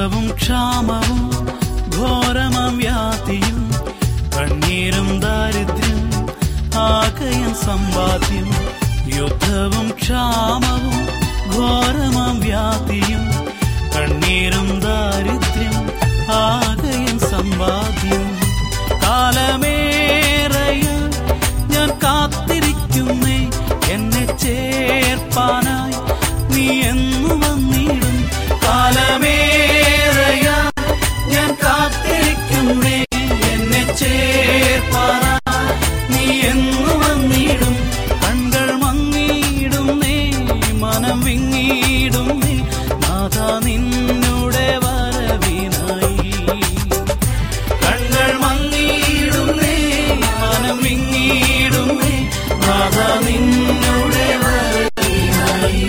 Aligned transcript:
യുദ്ധവും 0.00 0.26
ക്ഷാമവും 0.36 1.18
ഘോരമാം 1.94 2.74
വ്യാധിയും 2.78 3.58
കണ്ണീരും 4.34 5.08
ദാരിദ്ര്യം 5.20 5.98
ആകയം 6.84 7.52
സമ്പാദ്യം 7.62 8.48
യുദ്ധവും 9.16 9.88
ക്ഷാമവും 9.98 10.96
ഘോരമാം 11.54 12.38
വ്യാധിയും 12.40 13.26
കണ്ണീരും 13.94 14.70
ദാരിദ്ര്യം 14.86 15.76
ആകയം 16.40 17.18
സമ്പാദ്യം. 17.30 18.24
കാലമേറയിൽ 19.04 20.98
ഞാൻ 21.74 21.90
കാത്തിരിക്കുന്നേ 22.04 23.40
എന്നെ 23.92 24.24
ചേർപ്പാനായി 24.44 26.00
നീ 26.54 26.66
എന്നു 26.88 27.34
വന്നിടും 27.44 28.16
കാലമേറയ. 28.70 30.46
ഞാൻ 31.32 31.50
കാത്തിരിക്കുന്നേ 31.62 32.96
എന്നെ 33.50 33.82
ചേർപ്പാനായി 34.00 35.64
നീ 36.12 36.26
എന്നു 36.50 36.92
വന്നിടും 37.02 37.74
കൺകൾ 38.24 38.68
മങ്ങിയിടുന്നേ 38.84 40.16
മനം 40.82 41.18
വിങ്ങിയിടുന്നേ. 41.26 42.54
നാഥ 43.04 43.36
നിന്നുടെ 43.66 44.68
വരവിനായി. 44.84 46.32
കണ്ണുകൾ 47.82 48.32
മങ്ങിയിടുന്നേ 48.44 49.76
മനം 50.42 50.78
വിങ്ങിയിടുന്നേ 50.84 52.14
നാഥ 52.64 52.96
നിന്നുടെ 53.26 54.28
വരവിനായി. 54.44 55.84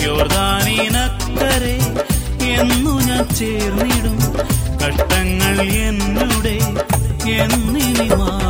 ഞാൻ 0.00 0.28
ചേർന്നിടും. 3.24 4.16
കഷ്ടങ്ങൾ 4.82 5.56
എന്നുടെ 5.80 6.56
എന്നിനി 7.30 8.08
മാറിടും 8.14 8.47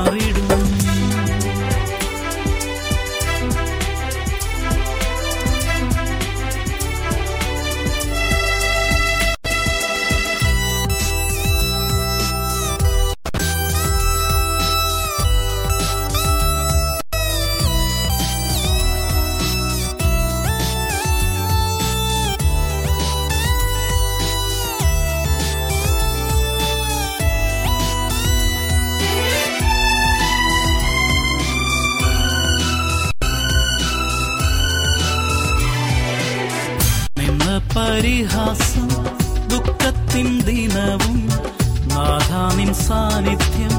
നാഥാനിൻ 42.49 42.75
സാന്നിധ്യം 42.75 43.73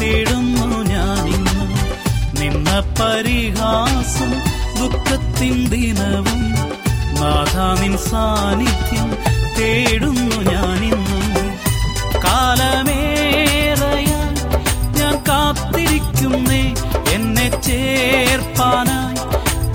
തേടുന്നു 0.00 0.66
ഞാനിന്നും. 0.90 1.70
നിന്ന 2.38 2.68
പരിഹാസം 2.98 4.30
ദുഃഖത്തിൻ 4.78 5.56
ദിനവും 5.68 6.42
നാഥാനിൻ 7.20 7.94
സാന്നിധ്യം 7.98 9.08
തേടുന്നു 9.58 10.38
ഞാനിന്നും. 10.52 11.48
കാലമേറയ 12.24 14.12
ഞാൻ 14.98 15.16
കാത്തിരിക്കുന്നേ 15.28 16.62
എന്നെ 17.14 17.48
ചേർപ്പാനായി 17.60 19.20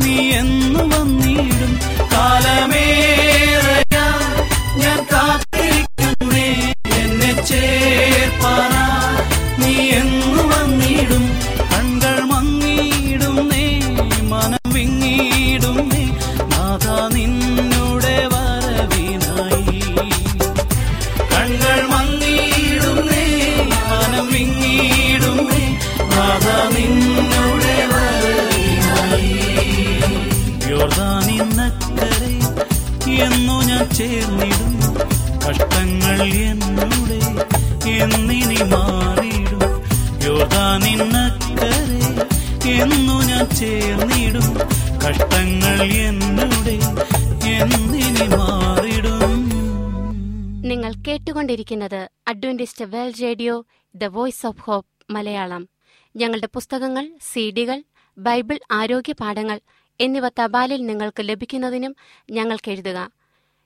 നീ 0.03 0.15
എന്നു 0.41 0.83
വന്നിടും. 0.93 1.73
കാലമേറയ 2.15 3.97
ഞാൻ 4.77 4.99
കാത്തിരിക്കുന്നേ 5.13 5.47
കഷ്ടങ്ങൾ 35.49 36.21
എന്നുടെ 36.21 37.19
എന്നിനി 37.89 38.63
മാറിയിടും. 38.63 39.61
യോദാനിന്നക്കരെ 40.23 41.71
എന്നു 42.69 43.13
ഞാൻ 43.13 43.49
ചേർന്നിടും. 43.49 44.57
കഷ്ടങ്ങൾ 44.97 45.81
എന്നോടെ 45.81 46.79
എന്നിനി 47.49 48.35
മാറിയിടും. 48.35 49.49
നിങ്ങൾ 50.61 50.93
കേട്ടുകൊണ്ടിരിക്കുന്നത് 51.07 52.09
Adventist 52.27 52.85
World 52.85 53.21
Radio 53.21 53.65
the 53.95 54.03
Voice 54.03 54.47
of 54.47 54.61
Hope 54.61 55.13
Malayalam. 55.13 55.69
ഞങ്ങളുടെ 56.15 56.47
പുസ്തകങ്ങൾ 56.53 57.11
സീഡികൾ 57.33 57.83
ബൈബിൾ 58.17 58.59
ആരോഗ്യ 58.71 59.13
പാഠങ്ങൾ 59.13 59.59
എന്നിവ 59.99 60.29
തപാലിൽ 60.29 60.85
നിങ്ങൾക്ക് 60.85 61.29
ലഭിക്കുന്നതിനും 61.29 61.95
ഞങ്ങൾക്ക് 62.31 62.71
എഴുതുക. 62.71 63.18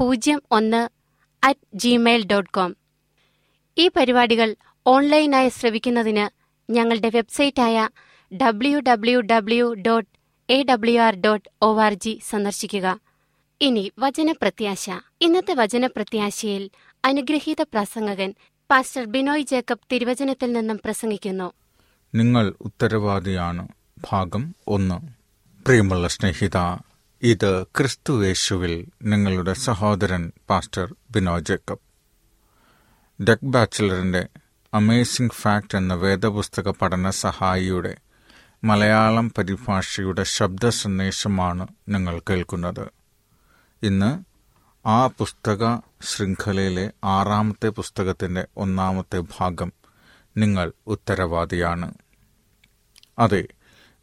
പൂജ്യം 0.00 0.42
ഒന്ന് 0.50 0.88
അറ്റ് 1.44 1.66
ജിമെയിൽ 1.74 2.26
ഡോട്ട് 2.26 2.50
കോം 2.50 2.76
ഈ 3.78 3.88
പരിപാടികൾ 3.88 4.56
ഓൺലൈനായി 4.86 5.48
ശ്രവിക്കുന്നതിന് 5.48 6.28
ഞങ്ങളുടെ 6.72 7.10
വെബ്സൈറ്റായ 7.14 7.88
W 8.36 8.78
W 8.78 9.20
W 9.20 9.74
dot 9.74 10.18
A 10.52 10.62
W 10.62 11.00
R 11.00 11.14
dot 11.14 11.48
O 11.62 11.80
R 11.80 11.94
G 11.94 12.20
സന്ദർശിക്കുക. 12.28 13.00
ഇനി 13.60 13.92
വചനപ്രത്യാശ. 13.98 14.90
ഇന്നത്തെ 15.20 15.54
വചനപ്രത്യാശയിൽ 15.54 16.70
അനുഗ്രഹീത 17.04 17.62
പ്രസംഗകൻ 17.62 18.34
പാസ്റ്റർ 18.70 19.04
ബിനോയ് 19.04 19.42
ജേക്കബ് 19.42 19.78
തിരുവചനത്തിൽ 19.92 20.52
നിന്നും 20.52 20.80
പ്രസംഗിക്കുന്നു. 20.84 21.52
നിങ്ങൾ 22.14 22.54
ഉത്തരവാദിയാണ്. 22.60 23.68
ഭാഗം 24.12 24.54
ഒന്ന്. 24.66 24.94
പ്രിയമുള്ള 25.66 26.08
സ്നേഹിത 26.08 26.56
ഇത് 27.22 27.62
ക്രിസ്തു 27.62 28.24
യേശുവിൽ 28.24 28.86
നിങ്ങളുടെ 29.02 29.52
സഹോദരൻ 29.52 30.32
പാസ്റ്റർ 30.50 30.94
ബിനോ 31.10 31.38
ജേക്കബ്. 31.38 31.78
ഡെക് 33.22 33.38
ബാച്ചിലറിന്റെ 33.44 34.28
അമേസിംഗ് 34.74 35.32
ഫാക്ട് 35.32 35.76
എന്ന 35.76 35.94
വേദപുസ്തക 35.94 36.68
പഠന 36.68 37.10
സഹായിയുടെ 37.10 37.96
മലയാളം 38.64 39.32
പരിഭാഷയുടെ 39.38 40.22
ശബ്ദ 40.22 40.68
സന്ദേശമാണ് 40.68 41.66
നിങ്ങൾ 41.88 42.20
കേൾക്കുന്നത്. 42.30 42.90
ഇന്ന് 43.82 44.24
ആ 44.88 45.06
പുസ്തക 45.06 45.76
ശൃംഖലയിലെ 46.02 46.90
ആറാമത്തെ 47.04 47.68
പുസ്തകത്തിന്റെ 47.68 48.46
ഒന്നാമത്തെ 48.56 49.18
ഭാഗം 49.18 49.72
നിങ്ങൾ 50.36 50.72
ഉത്തരവാദിയാണ്. 50.86 51.94
അതെ 53.18 53.48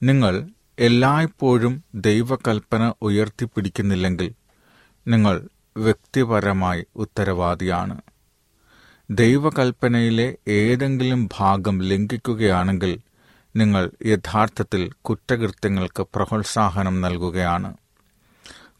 നിങ്ങൾ 0.03 0.49
എല്ലായ്പ്പോഴും 0.79 1.83
ദൈവകൽപ്പന 1.95 2.93
ഉയർത്തിപ്പിടിക്കുന്നില്ലെങ്കിൽ 3.01 4.33
നിങ്ങൾ 5.07 5.49
വ്യക്തിപരമായി 5.77 6.85
ഉത്തരവാദിയാണ്. 6.95 8.01
ദൈവകൽപ്പനയിലെ 9.09 10.37
ഏതെങ്കിലും 10.47 11.29
ഭാഗം 11.37 11.79
ലംഘിക്കുകയാണെങ്കിൽ 11.81 12.99
നിങ്ങൾ 13.55 13.91
യഥാർത്ഥത്തിൽ 14.05 14.91
കുറ്റകൃത്യങ്ങൾക്ക് 15.01 16.07
പ്രോത്സാഹനം 16.15 17.01
നൽകുകയാണ്. 17.01 17.73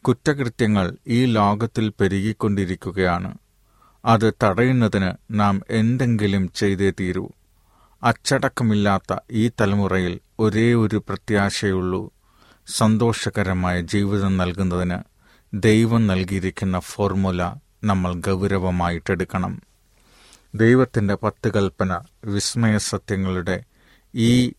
കുറ്റകൃത്യങ്ങൾ 0.02 0.96
ഈ 1.08 1.24
ലോകത്തിൽ 1.24 1.92
പെരുകിക്കൊണ്ടിരിക്കുകയാണ്. 2.00 3.38
അത് 4.04 4.34
തടയുന്നതിന് 4.42 5.12
നാം 5.30 5.62
എന്തെങ്കിലും 5.70 6.52
ചെയ്തേ 6.52 6.92
തീരൂ. 7.00 7.28
അച്ചടക്കമില്ലാത്ത 8.02 9.16
ഈ 9.30 9.48
തലമുറയിൽ 9.48 10.20
ഒരേ 10.38 10.74
ഒരു 10.74 11.02
പ്രത്യാശയുള്ളൂ. 11.08 12.10
സന്തോഷകരമായ 12.66 13.80
ജീവിതം 13.80 14.36
നൽകുന്നതിന് 14.36 14.98
ദൈവം 15.54 16.06
നൽകിയിരിക്കുന്ന 16.06 16.78
ഫോർമുല 16.78 17.54
നമ്മൾ 17.84 18.14
ഗൗരവമായിട്ടെടുക്കണം. 18.14 19.62
ദൈവത്തിന്റെ 20.54 21.14
പത്ത് 21.14 21.48
കൽപ്പന 21.54 22.00
വിസ്മയ 22.24 22.78
സത്യങ്ങളുടെ 22.78 23.64
ഈ 24.14 24.52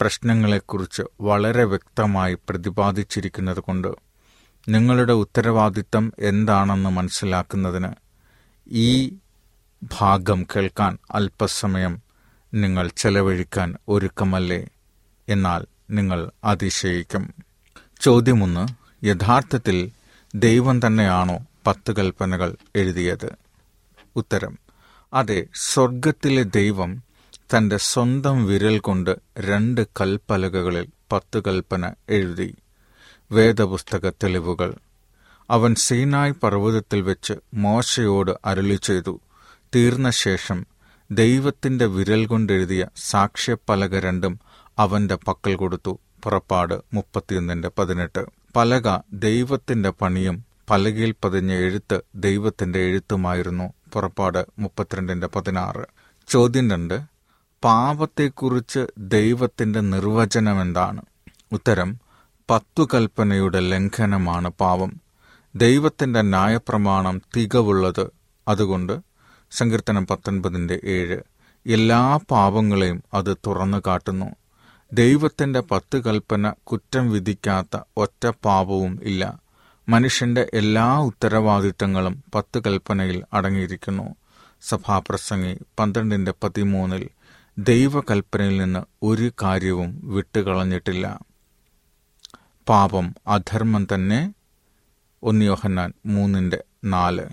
പ്രശ്നങ്ങളെക്കുറിച്ച് 0.00 1.02
വളരെ 1.20 1.64
വ്യക്തമായി 1.64 2.34
പ്രതിപാദിച്ചിരിക്കുന്നത് 2.34 3.60
കൊണ്ട് 3.60 3.88
നിങ്ങളുടെ 4.68 5.12
ഉത്തരവാദിത്തം 5.12 6.12
എന്താണെന്ന് 6.18 6.90
മനസ്സിലാക്കുന്നതിന് 6.90 7.90
ഈ 8.68 9.16
ഭാഗം 9.82 10.46
കേൾക്കാൻ 10.56 10.98
അല്പസമയം 11.10 12.02
നിങ്ങൾ 12.54 12.88
ചെലവഴിക്കാൻ 12.88 13.74
ഒരുക്കമല്ലേ? 13.88 14.68
എന്നാൽ 15.28 15.64
നിങ്ങൾ 15.90 16.30
അതിശയിക്കും. 16.44 17.34
ചോദ്യമൊന്ന് 18.00 18.66
യഥാർത്ഥത്തിൽ 19.06 19.90
ദൈവം 20.34 20.86
തന്നെയാണോ 20.86 21.38
പത്ത് 21.66 21.96
കൽപ്പനകൾ 21.96 22.56
എഴുതിയത്? 22.76 23.32
ഉത്തരം 24.16 24.58
അതെ 25.14 25.46
സ്വർഗത്തിലെ 25.54 26.42
ദൈവം 26.42 27.02
തന്റെ 27.56 27.76
സ്വന്തം 27.76 28.46
വിരൽ 28.46 28.78
കൊണ്ട് 28.78 29.16
രണ്ട് 29.38 29.86
കൽപ്പലകകളിൽ 30.00 30.88
പത്ത് 31.12 31.42
കൽപ്പന 31.44 31.94
എഴുതി. 32.10 32.54
വേദപുസ്തക 33.32 34.08
തെളിവുകൾ. 34.08 34.74
അവൻ 35.50 35.74
സീനായ് 35.74 36.32
പർവതത്തിൽ 36.32 37.00
വെച്ച് 37.00 37.32
മോശയോട് 37.54 38.30
അരുളി 38.44 38.74
ചെയ്തു 38.74 39.20
തീർന്ന 39.74 40.10
ശേഷം 40.10 40.66
ദൈവത്തിന്റെ 41.10 41.86
വിരൽ 41.86 42.26
കൊണ്ടെഴുതിയ 42.26 42.86
സാക്ഷ്യപ്പലക 42.96 44.00
രണ്ടും 44.00 44.40
അവന്റെ 44.78 45.14
പക്കൽ 45.14 45.56
കൊടുത്തു. 45.56 46.00
പുറപ്പാട് 46.24 46.74
മുപ്പത്തിയൊന്നിന്റെ 46.94 47.70
പതിനെട്ട്. 47.78 48.26
പലക 48.56 48.98
ദൈവത്തിന്റെ 49.12 49.90
പണിയും 49.90 50.44
പലകയിൽ 50.70 51.14
പതിഞ്ഞ 51.24 51.52
എഴുത്ത് 51.52 52.00
ദൈവത്തിന്റെ 52.14 52.78
എഴുത്തുമായിരുന്നു. 52.78 53.72
പുറപ്പാട് 53.92 54.46
മുപ്പത്തിരണ്ടിന്റെ 54.58 55.26
പതിനാറ്. 55.26 55.84
ചോദ്യം 56.28 56.70
രണ്ട്. 56.70 57.00
പാപത്തെക്കുറിച്ച് 57.64 58.86
ദൈവത്തിന്റെ 58.98 59.80
നിർവചനം 59.80 60.62
എന്താണ് 60.62 61.02
ഉത്തരം 61.52 61.98
പത്തു 62.50 62.88
കൽപ്പനയുടെ 62.94 63.60
ലംഘനമാണ് 63.60 64.48
പാപം. 64.48 64.92
ദൈവത്തിന്റെ 65.54 66.22
ന്യായപ്രമാണം 66.22 67.22
തികവുള്ളത് 67.36 68.06
അതുകൊണ്ട് 68.48 69.00
സങ്കീർത്തനം 69.50 70.06
പത്തൊൻപതിന്റെ 70.06 70.80
ഏഴ്. 70.84 71.18
എല്ലാ 71.66 72.16
പാപങ്ങളെയും 72.30 73.02
അത് 73.14 73.36
തുറന്നു 73.46 73.82
കാട്ടുന്നു. 73.86 74.26
ദൈവത്തിന്റെ 74.92 75.60
പത്ത് 75.60 76.04
കൽപ്പന 76.04 76.52
കുറ്റം 76.64 77.10
വിധിക്കാത്ത 77.10 77.80
ഒറ്റ 77.96 78.26
പാപവും 78.44 79.00
ഇല്ല. 79.02 79.40
മനുഷ്യന്റെ 79.88 80.50
എല്ലാ 80.54 80.98
ഉത്തരവാദിത്തങ്ങളും 80.98 82.24
പത്ത് 82.34 82.62
കൽപ്പനയിൽ 82.66 83.24
അടങ്ങിയിരിക്കുന്നു. 83.32 84.14
സഭാപ്രസംഗി 84.62 85.58
പന്ത്രണ്ടിന്റെ 85.78 86.34
പതിമൂന്നിൽ 86.42 87.08
ദൈവകൽപ്പനയിൽ 87.58 88.56
നിന്ന് 88.56 88.80
ഒരു 89.02 89.32
കാര്യവും 89.42 90.00
വിട്ടുകളഞ്ഞിട്ടില്ല. 90.04 91.20
പാപം 92.68 93.14
അധർമ്മം 93.26 93.86
തന്നെ. 93.94 94.34
ഒന്നിയോഹന്നാൻ 95.22 95.92
മൂന്നിന്റെ 96.06 96.64
നാല്. 96.84 97.24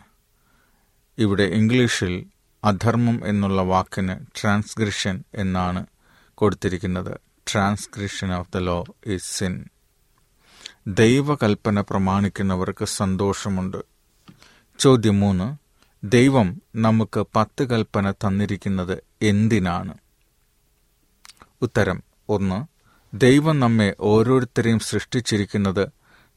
ഇവിടെ 1.17 1.43
ഇംഗ്ലീഷിൽ 1.43 2.25
അധർമ്മം 2.63 3.27
എന്നുള്ള 3.27 3.61
വാക്കിന് 3.61 4.41
ട്രാൻസ്ഗ്രഷൻ 4.41 5.23
എന്നാണ് 5.35 5.85
കൊടുത്തിരിക്കുന്നത്. 6.35 7.22
Transgression 7.51 8.33
of 8.33 8.49
the 8.55 8.57
law 8.57 8.85
is 9.07 9.37
sin 9.37 9.65
ദൈവകൽപ്പന 10.87 11.81
പ്രമാണിക്കുന്നവർക്ക് 11.81 12.85
സന്തോഷമുണ്ട്. 12.85 13.77
ചോദ്യം 14.79 15.19
മൂന്ന് 15.19 15.57
ദൈവം 16.07 16.61
നമുക്ക് 16.75 17.25
പത്ത് 17.35 17.63
കൽപ്പന 17.63 18.11
തന്നിരിക്കുന്നത് 18.11 19.03
എന്തിനാണ്? 19.21 19.93
ഉത്തരം 21.61 22.03
ഒന്ന് 22.29 22.65
ദൈവം 23.15 23.59
നമ്മെ 23.59 23.95
ഓരോരുത്തരെയും 23.99 24.79
സൃഷ്ടിച്ചിരിക്കുന്നത് 24.79 25.89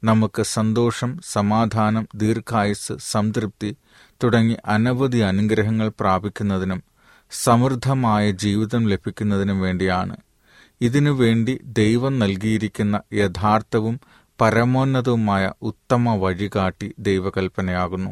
നമുക്ക് 0.04 0.42
സന്തോഷം 0.42 1.20
സമാധാനം 1.24 2.08
ദീർഘായുസ് 2.14 2.92
സംതൃപ്തി 2.98 3.76
തുടങ്ങി 4.24 4.56
അനവധി 4.66 5.18
അനുഗ്രഹങ്ങൾ 5.18 5.92
പ്രാപിക്കുന്നതിനും 6.00 6.82
സമൃദ്ധമായ 7.30 8.30
ജീവിതം 8.30 8.88
ലഭിക്കുന്നതിനും 8.88 9.60
വേണ്ടിയാണ്. 9.60 10.16
ഇതിനുവേണ്ടി 10.80 11.60
ദൈവം 11.62 12.18
നൽകിയിരിക്കുന്ന 12.18 13.00
യഥാർത്ഥവും 13.12 14.00
പരമോന്നതവുമായ 14.40 15.52
ഉത്തമ 15.62 16.14
വഴികാട്ടി 16.14 16.94
ദൈവകൽപ്പനയാകുന്നു. 16.98 18.10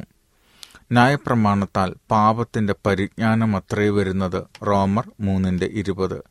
ന്യായപ്രമാണത്താൽ 0.93 1.95
പാപത്തിന്റെ 2.11 2.75
പരിജ്ഞാനം 2.87 3.57
അത്രേ 3.57 3.89
വരുന്നത് 3.89 4.65
റോമർ 4.67 5.11
മൂന്നിന്റെ 5.21 5.67
ഇരുപത്. 5.67 6.23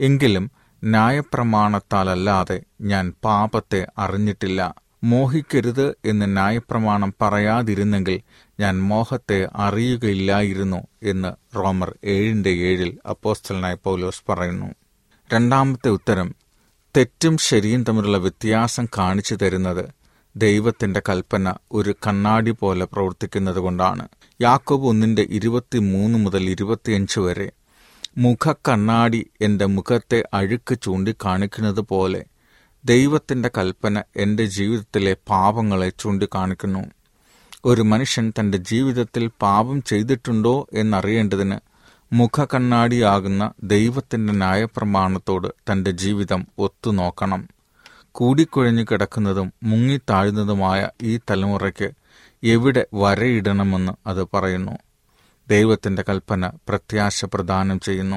എങ്കിലും 0.00 0.50
ന്യായപ്രമാണത്താലല്ലാതെ 0.84 2.62
ഞാൻ 2.80 3.12
പാപത്തെ 3.24 3.86
അറിഞ്ഞിട്ടില്ല. 3.98 4.74
മോഹിക്കരുത് 5.04 5.96
എന്ന് 6.04 6.36
ന്യായപ്രമാണം 6.36 7.14
പറയാതിരുന്നെങ്കിൽ 7.20 8.20
ഞാൻ 8.60 8.82
മോഹത്തെ 8.82 9.48
അറിയുകയില്ലായിരുന്നു 9.54 10.86
എന്ന് 11.02 11.56
റോമർ 11.56 11.98
ഏഴിന്റെ 12.04 12.50
ഏഴിൽ 12.50 12.98
അപ്പോസ്റ്റലനായ 13.10 13.76
പൗലോസ് 13.84 14.22
പറയുന്നു. 14.28 14.74
രണ്ടാമത്തെ 15.32 15.88
ഉത്തരം 15.88 16.34
തെറ്റും 16.96 17.38
ശരിയും 17.38 17.84
തമ്മിലുള്ള 17.88 18.18
വ്യത്യാസം 18.18 18.86
കാണിച്ചു 18.98 19.34
തരുന്നത് 19.34 19.84
ദൈവത്തിന്റെ 20.36 21.02
കൽപ്പന 21.08 21.54
ഒരു 21.72 21.94
കണ്ണാടി 22.06 22.50
പോലെ 22.50 22.84
പ്രവർത്തിക്കുന്നത് 22.84 23.56
കൊണ്ടാണ്. 23.56 24.08
യാക്കോബ് 24.40 24.86
ഒന്നിന്റെ 24.86 25.22
ഇരുപത്തിമൂന്ന് 25.30 26.18
മുതൽ 26.18 26.50
ഇരുപത്തിയഞ്ച് 26.50 27.20
വരെ 27.20 27.52
മുഖക്കണ്ണാടി 28.18 29.30
എന്റെ 29.40 29.66
മുഖത്തെ 29.66 30.24
അഴുക്ക് 30.34 30.78
ചൂണ്ടിക്കാണിക്കുന്നത് 30.82 31.80
പോലെ 31.80 32.22
ദൈവത്തിന്റെ 32.84 33.50
കൽപ്പന 33.58 34.02
എന്റെ 34.16 34.44
ജീവിതത്തിലെ 34.44 35.16
പാപങ്ങളെ 35.30 35.92
ചൂണ്ടിക്കാണിക്കുന്നു. 36.00 36.82
ഒരു 37.64 37.82
മനുഷ്യൻ 37.82 38.32
തന്റെ 38.40 38.58
ജീവിതത്തിൽ 38.58 39.30
പാപം 39.42 39.82
ചെയ്തിട്ടുണ്ടോ 39.82 40.66
എന്നറിയേണ്ടതിന് 40.72 41.58
മുഖകണ്ണാടിയാകുന്ന 42.14 43.52
ദൈവത്തിന്റെ 43.62 44.32
ന്യായപ്രമാണത്തോട് 44.32 45.48
തന്റെ 45.72 45.90
ജീവിതം 45.90 46.46
ഒത്തുനോക്കണം. 46.58 47.48
കൂടിക്കുഴഞ്ഞു 48.12 48.84
കിടക്കുന്നതും 48.84 49.52
മുങ്ങിത്താഴുന്നതുമായ 49.62 50.88
ഈ 51.02 51.16
തലമുറയ്ക്ക് 51.16 51.90
എവിടെ 52.42 52.86
വരയിടണമെന്ന് 52.94 53.92
അത് 54.06 54.22
പറയുന്നു. 54.34 54.72
ദൈവത്തിന്റെ 55.48 56.04
കൽപ്പന 56.08 56.52
പ്രത്യാശ 56.68 57.24
പ്രദാനം 57.24 57.80
ചെയ്യുന്നു. 57.80 58.16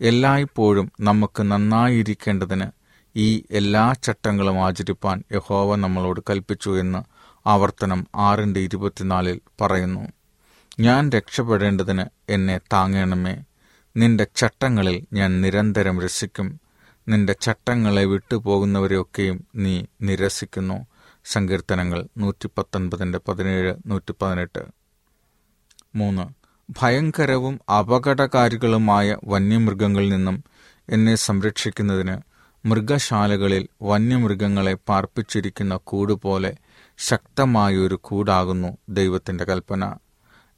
എല്ലായ്പ്പോഴും 0.00 0.92
നമുക്ക് 1.00 1.42
നന്നായിരിക്കേണ്ടതിന് 1.42 2.64
ഈ 3.16 3.44
എല്ലാ 3.50 3.94
ചട്ടങ്ങളും 4.02 4.64
ആചരിപ്പാൻ 4.64 5.22
യഹോവ 5.32 5.76
നമ്മളോട് 5.76 6.20
കൽപ്പിച്ചു 6.30 6.80
എന്ന് 6.80 6.98
ആവർത്തനം 7.48 8.06
ആറിന്റെ 8.16 8.60
ഇരുപത്തിനാലിൽ 8.60 9.40
പറയുന്നു. 9.60 10.17
ഞാൻ 10.80 11.10
രക്ഷപ്പെടേണ്ടതിന് 11.10 12.04
എന്നെ 12.28 12.58
താങ്ങണമേ. 12.72 13.44
നിന്റെ 13.96 14.26
ചട്ടങ്ങളിൽ 14.36 15.06
ഞാൻ 15.12 15.40
നിരന്തരം 15.40 16.00
രസിക്കും. 16.00 16.60
നിന്റെ 17.08 17.32
ചട്ടങ്ങളെ 17.32 18.04
വിട്ടുപോകുന്നവരെയൊക്കെയും 18.04 19.46
നീ 19.54 19.84
നിരസിക്കുന്നു. 20.02 20.86
സങ്കീർത്തനങ്ങൾ 21.24 22.06
നൂറ്റി 22.18 22.48
പത്തൊൻപതിന്റെ 22.58 23.20
പതിനേഴ് 23.28 23.74
നൂറ്റി 23.86 24.14
പതിനെട്ട് 24.22 24.64
മൂന്ന്. 25.94 26.22
ഭയങ്കരവും 26.70 27.60
അപകടകാരികളുമായ 27.78 29.16
വന്യമൃഗങ്ങളിൽ 29.24 30.08
നിന്നും 30.08 30.44
എന്നെ 30.88 31.14
സംരക്ഷിക്കുന്നതിന് 31.14 32.16
മൃഗശാലകളിൽ 32.66 33.68
വന്യമൃഗങ്ങളെ 33.82 34.74
പാർപ്പിച്ചിരിക്കുന്ന 34.74 35.76
കൂടുപോലെ 35.76 36.56
ശക്തമായൊരു 36.98 37.98
കൂടാകുന്നു 38.02 38.78
ദൈവത്തിന്റെ 38.88 39.44
കൽപ്പന. 39.44 39.94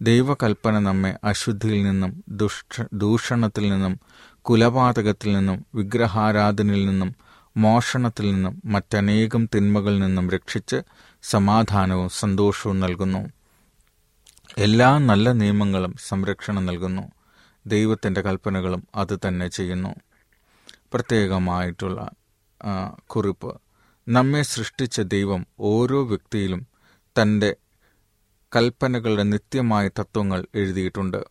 ദൈവകൽപ്പന 0.02 0.78
നമ്മെ 0.78 1.18
അശുദ്ധിയിൽ 1.24 1.82
നിന്നും 1.82 2.24
ദുഷ്ട 2.28 2.84
ദൂഷണത്തിൽ 2.92 3.68
നിന്നും 3.68 4.00
കുലപാതകത്തിൽ 4.42 5.32
നിന്നും 5.32 5.66
വിഗ്രഹാരാധനയിൽ 5.74 6.86
നിന്നും 6.86 7.14
മോഷണത്തിൽ 7.56 8.32
നിന്നും 8.32 8.62
മറ്റനേകം 8.64 9.48
തിന്മകളിൽ 9.54 9.98
നിന്നും 9.98 10.30
രക്ഷിച്ച് 10.30 10.82
സമാധാനവും 11.22 12.08
സന്തോഷവും 12.08 12.80
നൽകുന്നു. 12.80 13.30
എല്ലാ 14.58 14.98
നല്ല 14.98 15.32
നിയമങ്ങളും 15.32 15.94
സംരക്ഷണം 15.98 16.66
നൽകുന്നു. 16.66 17.02
ദൈവത്തിന്റെ 17.66 18.20
കൽപ്പനകളും 18.20 18.88
അത് 18.94 19.18
തന്നെ 19.28 19.48
ചെയ്യുന്നു. 19.48 19.94
പ്രത്യേകമായിട്ടുള്ള 20.92 22.10
കുറിപ്പ്. 23.06 23.60
നമ്മെ 24.08 24.42
സൃഷ്ടിച്ച 24.42 25.00
ദൈവം 25.00 25.46
ഓരോ 25.60 26.04
വ്യക്തിയിലും 26.04 26.66
തന്റെ 27.22 27.56
കൽപ്പനകളുടെ 28.56 29.22
നിത്യമായ 29.22 29.88
തത്വങ്ങൾ 29.88 30.46
എഴുതിയിട്ടുണ്ട്. 30.54 31.24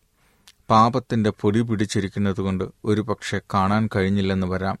പാപത്തിന്റെ 0.70 1.30
പൊടി 1.30 1.60
പിടിച്ചിരിക്കുന്നതുകൊണ്ട് 1.60 2.64
ഒരു 2.84 3.00
പക്ഷെ 3.00 3.40
കാണാൻ 3.54 3.88
കഴിഞ്ഞില്ലെന്ന് 3.96 4.46
വരാം. 4.46 4.78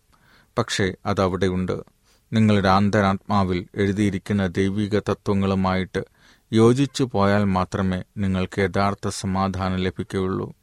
പക്ഷേ 0.58 0.94
അതവിടെയുണ്ട് 1.06 1.84
നിങ്ങളുടെ 2.32 2.68
അന്തരാത്മാവിൽ 2.68 3.66
എഴുതിയിരിക്കുന്ന 3.74 4.46
ദൈവിക 4.46 4.98
തത്വങ്ങളുമായിട്ട് 4.98 6.04
യോജിച്ചു 6.52 7.04
പോയാൽ 7.12 7.44
മാത്രമേ 7.44 8.02
നിങ്ങൾക്ക് 8.16 8.60
യഥാർത്ഥ 8.60 9.08
സമാധാനം 9.08 9.76
ലഭിക്കുകയുള്ളൂ. 9.76 10.54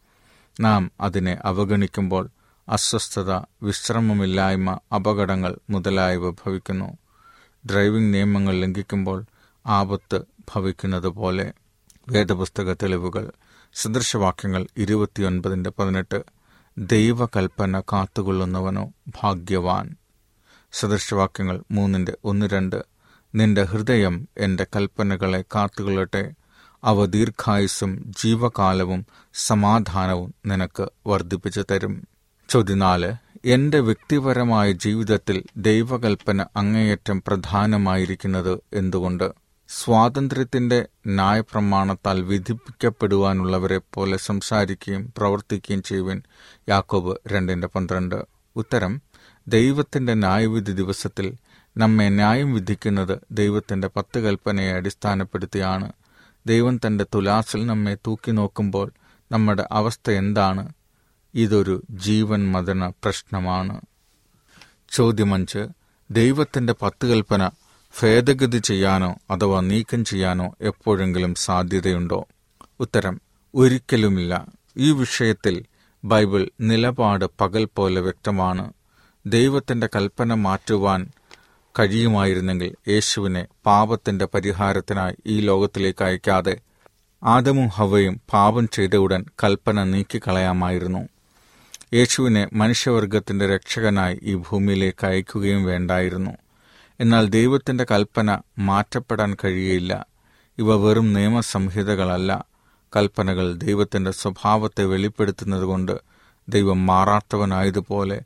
നാം 0.59 0.91
അതിനെ 1.01 1.37
അവഗണിക്കുമ്പോൾ 1.45 2.29
അസ്വസ്ഥത 2.69 3.31
വിശ്രമമില്ലായ്മ 3.63 4.79
അപകടങ്ങൾ 4.95 5.57
മുതലായവ 5.69 6.29
ഭവിക്കുന്നു. 6.29 6.97
ഡ്രൈവിംഗ് 7.65 8.13
നിയമങ്ങൾ 8.13 8.61
ലംഘിക്കുമ്പോൾ 8.61 9.25
ആപത്ത് 9.67 10.21
ഭവിക്കുന്നത് 10.55 11.07
പോലെ 11.07 11.53
വേദപുസ്തക 12.09 12.73
തെളിവുകൾ. 12.73 13.31
സദൃശവാക്യങ്ങൾ 13.73 14.67
ഇരുപത്തിയൊൻപതിന്റെ 14.77 15.71
പതിനെട്ട്. 15.79 16.23
ദൈവകൽപ്പന 16.77 17.79
കാത്തുകൊള്ളുന്നവനോ 17.79 18.91
ഭാഗ്യവാൻ. 19.23 19.95
സദൃശവാക്യങ്ങൾ 20.71 21.63
മൂന്നിന്റെ 21.71 22.17
ഒന്ന് 22.23 22.45
രണ്ട് 22.45 22.85
നിന്റെ 23.35 23.63
ഹൃദയം 23.63 24.27
എന്റെ 24.37 24.67
കൽപ്പനകളെ 24.75 25.41
കാത്തുകൊള്ളട്ടെ. 25.41 26.33
അവ 26.83 27.05
ദീർഘായുസ്സും 27.05 28.13
ജീവകാലവും 28.17 29.05
സമാധാനവും 29.33 30.35
നിനക്ക് 30.45 30.89
വർദ്ധിപ്പിച്ചു 31.07 31.65
തരും. 31.71 32.07
ചോദ്യനാല്. 32.49 33.13
എന്റെ 33.45 33.79
വ്യക്തിപരമായ 33.79 34.71
ജീവിതത്തിൽ 34.71 35.43
ദൈവകൽപ്പന 35.57 36.45
അങ്ങേയറ്റം 36.55 37.23
പ്രധാനമായിരിക്കുന്നത് 37.27 38.59
എന്തുകൊണ്ട്? 38.73 39.46
സ്വാതന്ത്ര്യത്തിന്റെ 39.69 40.85
ന്യായപ്രമാണത്താൽ 41.07 42.21
വിധിപ്പിക്കപ്പെടുവാനുള്ളവരെ 42.21 43.81
പോലെ 43.93 44.17
സംസാരിക്കുകയും 44.17 45.13
പ്രവർത്തിക്കുകയും 45.17 45.83
ചെയ്യുവിൻ 45.83 46.21
യാക്കോബ് 46.69 47.17
രണ്ടിന്റെ 47.27 47.67
പന്ത്രണ്ട്. 47.67 48.15
ഉത്തരം 48.55 49.01
ദൈവത്തിന്റെ 49.47 50.13
ന്യായവിധി 50.13 50.71
ദിവസത്തിൽ 50.71 51.33
നമ്മെ 51.77 52.09
ന്യായം 52.09 52.53
വിധിക്കുന്നത് 52.53 53.19
ദൈവത്തിന്റെ 53.31 53.87
പത്ത് 53.87 54.19
കൽപ്പനയെ 54.19 54.73
അടിസ്ഥാനപ്പെടുത്തിയാണ്. 54.73 55.91
ദൈവം 56.45 56.77
തന്റെ 56.77 57.05
തുലാസിൽ 57.15 57.65
നമ്മെ 57.65 57.95
തൂക്കി 57.95 58.31
നോക്കുമ്പോൾ 58.31 58.91
നമ്മുടെ 59.31 59.67
അവസ്ഥ 59.71 60.09
എന്താണ്? 60.11 60.73
ഇതൊരു 61.35 61.83
ജീവൻ 61.89 62.51
മതന 62.51 62.87
പ്രശ്നമാണ്. 62.87 63.81
ചോദ്യമഞ്ച് 64.89 65.67
ദൈവത്തിന്റെ 66.11 66.75
പത്ത് 66.81 67.05
കൽപ്പന 67.05 67.49
ഭേദഗതി 68.03 68.57
ചെയ്യാനോ 68.57 69.17
അഥവാ 69.31 69.61
നീക്കം 69.61 70.05
ചെയ്യാനോ 70.05 70.55
എപ്പോഴെങ്കിലും 70.61 71.35
സാധ്യതയുണ്ടോ? 71.35 72.27
ഉത്തരം 72.79 73.21
ഒരിക്കലുമില്ല. 73.55 74.47
ഈ 74.77 74.91
വിഷയത്തിൽ 74.91 75.65
ബൈബിൾ 76.03 76.49
നിലപാട് 76.61 77.25
പകൽ 77.41 77.65
പോലെ 77.65 78.01
വ്യക്തമാണ്. 78.01 78.73
ദൈവത്തിന്റെ 79.25 79.89
കൽപ്പന 79.95 80.33
മാറ്റുവാൻ 80.33 81.11
കഴിയുമായിരുന്നെങ്കിൽ 81.79 82.75
യേശുവിനെ 82.87 83.47
പാപത്തിന്റെ 83.65 84.25
പരിഹാരത്തിനായി 84.25 85.15
ഈ 85.25 85.41
ലോകത്തിലേക്ക് 85.41 86.03
അയക്കാതെ 86.03 86.57
ആദമും 87.23 87.67
ഹവയും 87.67 88.21
പാപം 88.33 88.67
ചെയ്ത 88.67 88.95
ഉടൻ 88.95 89.25
കൽപ്പന 89.43 89.83
നീക്കിക്കളയാമായിരുന്നു. 89.83 91.07
യേശുവിനെ 91.93 92.49
മനുഷ്യവർഗത്തിന്റെ 92.53 93.55
രക്ഷകനായി 93.55 94.19
ഈ 94.23 94.35
ഭൂമിയിലേക്ക് 94.35 95.07
അയക്കുകയും 95.07 95.63
വേണ്ടായിരുന്നു. 95.63 96.31
എന്നാൽ 96.99 97.29
ദൈവത്തിന്റെ 97.29 97.85
കൽപ്പന 97.91 98.39
മാറ്റപ്പെടാൻ 98.59 99.37
കഴിയയില്ല. 99.43 100.05
ഇവ 100.57 100.75
വെറും 100.75 101.13
നിയമസംഹിതകളല്ല. 101.13 102.45
കൽപ്പനകൾ 102.95 103.53
ദൈവത്തിന്റെ 103.53 104.11
സ്വഭാവത്തെ 104.11 104.83
വെളിപ്പെടുത്തുന്നതുകൊണ്ട് 104.83 105.97
ദൈവം 106.49 106.85
മാറാത്തവനായതുപോലെ 106.85 108.21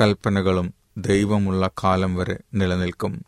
കൽപ്പനകളും 0.00 0.74
ദൈവമുള്ള 0.98 1.70
കാലം 1.84 2.16
വരെ 2.16 2.38
നിലനിൽക്കും. 2.54 3.24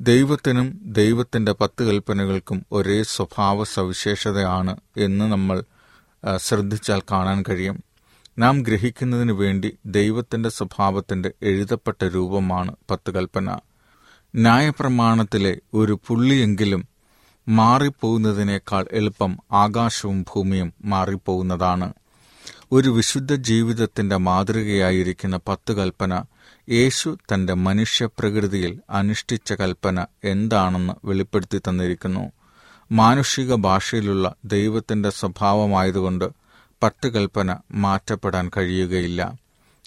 ദൈവത്തിനും 0.00 0.80
ദൈവത്തിന്റെ 0.82 1.52
പത്ത് 1.52 1.82
കൽപ്പനകൾക്കും 1.82 2.66
ഒരേ 2.72 3.02
സ്വഭാവ 3.02 3.64
സവിശേഷതയാണ് 3.64 4.76
എന്ന് 4.96 5.24
നമ്മൾ 5.24 5.62
ശ്രദ്ധിച്ചാൽ 6.36 7.00
കാണാൻ 7.00 7.44
കഴിയും. 7.48 7.84
നാം 8.38 8.62
ഗ്രഹിക്കുന്നതിനു 8.62 9.32
വേണ്ടി 9.32 9.78
ദൈവത്തിന്റെ 9.86 10.48
സ്വഭാവത്തിന്റെ 10.48 11.30
എഴുതപ്പെട്ട 11.42 12.04
രൂപമാണ് 12.04 12.76
പത്ത് 12.90 13.10
കൽപ്പന. 13.10 13.58
ന്യായപ്രമാണത്തിലെ 14.36 15.56
ഒരു 15.74 16.00
പുള്ളിയെങ്കിലും 16.06 16.88
മാറിപ്പോകുന്നതിനേക്കാൾ 17.48 18.86
എളുപ്പം 18.92 19.38
ആകാശവും 19.52 20.22
ഭൂമിയും 20.22 20.72
മാറിപ്പോകുന്നതാണ്. 20.84 21.92
ഒരു 22.72 22.88
വിശുദ്ധ 22.88 23.34
ജീവിതത്തിന്റെ 23.34 24.16
മാതൃകയായിരിക്കുന്ന 24.16 25.40
പത്ത് 25.48 25.72
കൽപ്പന 25.72 26.24
യേശു 26.68 27.18
തന്റെ 27.34 27.54
മനുഷ്യപ്രകൃതിയിൽ 27.54 28.80
അനുഷ്ഠിച്ച 28.90 29.52
കൽപ്പന 29.52 30.06
എന്താണെന്ന് 30.24 30.92
വെളിപ്പെടുത്തി 31.04 31.58
തന്നിരിക്കുന്നു. 31.58 32.32
മാനുഷിക 32.92 33.54
ഭാഷയിലുള്ള 33.54 34.34
ദൈവത്തിന്റെ 34.44 35.10
സ്വഭാവമായതുകൊണ്ട് 35.10 36.30
പത്ത് 36.82 37.08
കൽപ്പന 37.08 37.56
മാറ്റപ്പെടാൻ 37.72 38.50
കഴിയുകയില്ല. 38.56 39.34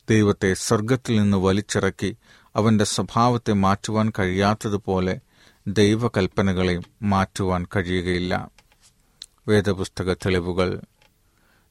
ദൈവത്തെ 0.10 0.54
സ്വർഗത്തിൽ 0.54 1.22
നിന്ന് 1.22 1.38
വലിച്ചിറക്കി 1.38 2.18
അവന്റെ 2.56 2.84
സ്വഭാവത്തെ 2.84 3.54
മാറ്റുവാൻ 3.54 4.12
കഴിയാത്തതുപോലെ 4.20 5.20
ദൈവകൽപ്പനകളെ 5.68 6.80
മാറ്റുവാൻ 7.02 7.66
കഴിയുകയില്ല. 7.76 8.50
വേദപുസ്തക 9.48 10.14
തെളിവുകൾ. 10.14 10.82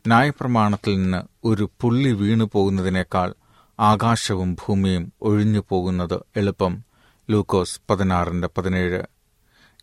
ന്യായപ്രമാണത്തിൽ 0.07 1.03
നിന്ന് 1.03 1.23
ഒരു 1.45 1.71
പുള്ളി 1.81 2.13
വീണു 2.13 2.51
പോകുന്നതിനേക്കാൾ 2.53 3.35
ആകാശവും 3.81 4.55
ഭൂമിയും 4.55 5.13
ഒഴിഞ്ഞു 5.23 5.63
പോകുന്നത് 5.69 6.21
എളുപ്പം. 6.37 6.85
ലൂക്കോസ് 7.31 7.81
പതിനാറിന്റെ 7.91 8.49
പതിനേഴ്. 8.59 9.03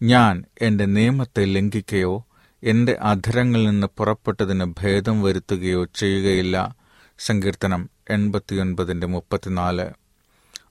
ഞാൻ 0.04 0.46
എന്റെ 0.62 0.86
നിയമത്തെ 0.86 1.46
ലംഘിക്കുകയോ 1.46 2.26
എന്റെ 2.64 2.98
അധരങ്ങളിൽ 3.02 3.70
നിന്ന് 3.70 3.88
പുറപ്പെട്ടതിന് 3.98 4.66
ഭേദം 4.66 5.22
വരുത്തുകയോ 5.22 5.84
ചെയ്യുകയില്ല. 5.84 6.76
സങ്കീർത്തനം 7.20 7.90
എൺപത്തിയൊൻപതിന്റെ 8.10 9.08
മുപ്പത്തിനാല്. 9.08 10.07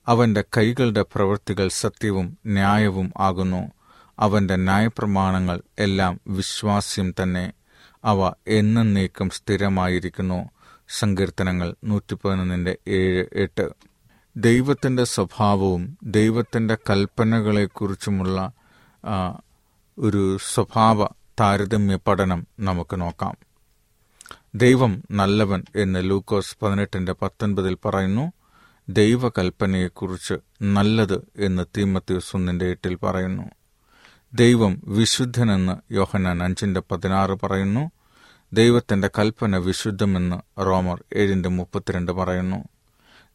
അവന്റെ 0.08 0.44
കൈകളുടെ 0.56 1.02
പ്രവൃത്തികൾ 1.02 1.68
സത്യവും 1.68 2.38
ന്യായവും 2.46 3.12
ആകുന്നു. 3.16 3.72
അവന്റെ 4.18 4.56
ന്യായപ്രമാണങ്ങൾ 4.56 5.62
എല്ലാം 5.78 6.20
വിശ്വാസ്യം 6.28 7.14
തന്നെ. 7.22 7.52
അവ 8.04 8.32
എന്നേക്കും 8.48 9.30
സ്ഥിരമായിരിക്കുന്നു. 9.30 10.50
സങ്കീർത്തനങ്ങൾ 10.88 11.74
നൂറ്റി 11.84 12.14
പതിനൊന്നിന്റെ 12.14 12.76
ഏഴ് 12.88 13.26
എട്ട്. 13.32 13.68
ദൈവത്തിന്റെ 14.36 15.04
സ്വഭാവവും 15.04 15.98
ദൈവത്തിന്റെ 16.02 16.78
കൽപ്പനകളെക്കുറിച്ചുമുള്ള 16.90 18.52
ഒരു 19.98 20.38
സ്വഭാവ 20.54 21.04
താരതമ്യ 21.40 21.98
പഠനം 22.06 22.46
നമുക്ക് 22.60 23.00
നോക്കാം. 23.00 23.36
ദൈവം 24.54 25.02
നല്ലവൻ 25.10 25.64
എന്ന് 25.76 26.10
ലൂക്കോസ് 26.10 26.56
പതിനെട്ടിന്റെ 26.62 27.12
പത്തൊൻപതിൽ 27.12 27.76
പറയുന്നു. 27.84 28.32
ദൈവകൽപ്പനയെക്കുറിച്ച് 28.88 30.34
നല്ലത് 30.62 31.28
എന്ന് 31.36 31.66
തീമത്യൂസ് 31.78 32.36
ഒന്നിന്റെ 32.36 32.66
എട്ടിൽ 32.66 32.94
പറയുന്നു. 32.94 33.42
ദൈവം 34.34 34.82
വിശുദ്ധനെന്ന് 34.84 35.94
യോഹനാൻ 35.94 36.42
അഞ്ചിന്റെ 36.42 36.82
പതിനാറ് 36.90 37.46
പറയുന്നു. 37.46 37.90
ദൈവത്തിന്റെ 38.52 39.10
കൽപ്പന 39.18 39.56
വിശുദ്ധമെന്ന് 39.56 40.60
റോമർ 40.60 41.04
ഏഴിന്റെ 41.12 41.48
മുപ്പത്തിരണ്ട് 41.48 42.12
പറയുന്നു. 42.12 42.56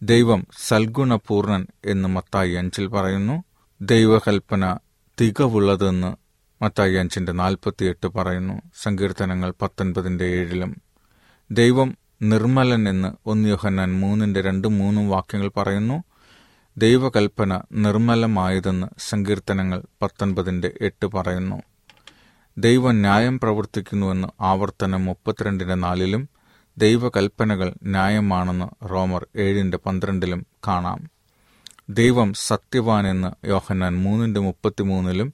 ദൈവം 0.02 0.48
സൽഗുണപൂർണൻ 0.68 1.68
എന്ന് 1.86 2.10
മത്തായി 2.10 2.52
അഞ്ചിൽ 2.52 2.88
പറയുന്നു. 2.88 3.44
ദൈവകൽപ്പന 3.82 4.78
തികവുള്ളതെന്ന് 5.22 6.16
മത്തായി 6.64 6.94
അഞ്ചിന്റെ 6.94 7.32
നാൽപ്പത്തിയെട്ട് 7.32 8.08
പറയുന്നു. 8.08 8.62
സങ്കീർത്തനങ്ങൾ 8.82 9.54
പത്തൊൻപതിന്റെ 9.62 10.26
ഏഴിലും. 10.26 10.82
ദൈവം 11.52 11.98
നിർമ്മലൻ 12.22 12.90
എന്ന് 12.90 13.16
ഒന്ന് 13.26 13.50
യോഹന്നാൻ 13.50 14.00
മൂന്നിന്റെ 14.00 14.42
രണ്ടും 14.42 14.78
മൂന്നും 14.78 15.10
വാക്യങ്ങൾ 15.10 15.52
പറയുന്നു 15.58 16.04
ദൈവകൽപ്പന 16.78 17.62
നിർമ്മലമായതെന്ന് 17.72 18.88
സങ്കീർത്തനങ്ങൾ 18.98 19.84
പത്തൊൻപതിന്റെ 20.02 20.72
എട്ട് 20.82 21.06
പറയുന്നു. 21.06 21.64
ദൈവം 22.58 23.02
ന്യായം 23.02 23.40
പ്രവർത്തിക്കുന്നുവെന്ന് 23.40 24.28
ആവർത്തനം 24.42 25.06
മുപ്പത്തിരണ്ടിന്റെ 25.06 25.76
നാലിലും 25.76 26.30
ദൈവകൽപ്പനകൾ 26.78 27.74
ന്യായമാണെന്ന് 27.84 28.90
റോമർ 28.90 29.28
ഏഴിന്റെ 29.36 29.78
പന്ത്രണ്ടിലും 29.78 30.46
കാണാം. 30.68 31.10
ദൈവം 31.90 32.34
സത്യവാൻ 32.34 33.08
എന്ന് 33.08 33.48
യോഹന്നാൻ 33.48 34.04
മൂന്നിന്റെ 34.04 34.40
മുപ്പത്തിമൂന്നിലും 34.40 35.34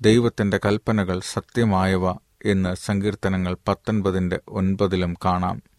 ദൈവത്തിന്റെ 0.00 0.60
കൽപ്പനകൾ 0.66 1.20
സത്യമായവ 1.32 2.10
എന്ന് 2.44 2.74
സങ്കീർത്തനങ്ങൾ 2.74 3.56
പത്തൊൻപതിന്റെ 3.68 4.40
ഒൻപതിലും 4.48 5.14
കാണാം. 5.24 5.75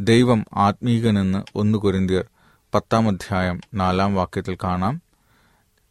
ദൈവം 0.00 0.44
ആത്മീകനെന്ന് 0.54 1.44
ഒന്ന് 1.54 1.78
കുരിന്തിയർ 1.78 2.24
പത്താം 2.74 3.08
അധ്യായം 3.08 3.60
നാലാം 3.74 4.14
വാക്യത്തിൽ 4.14 4.58
കാണാം. 4.64 5.02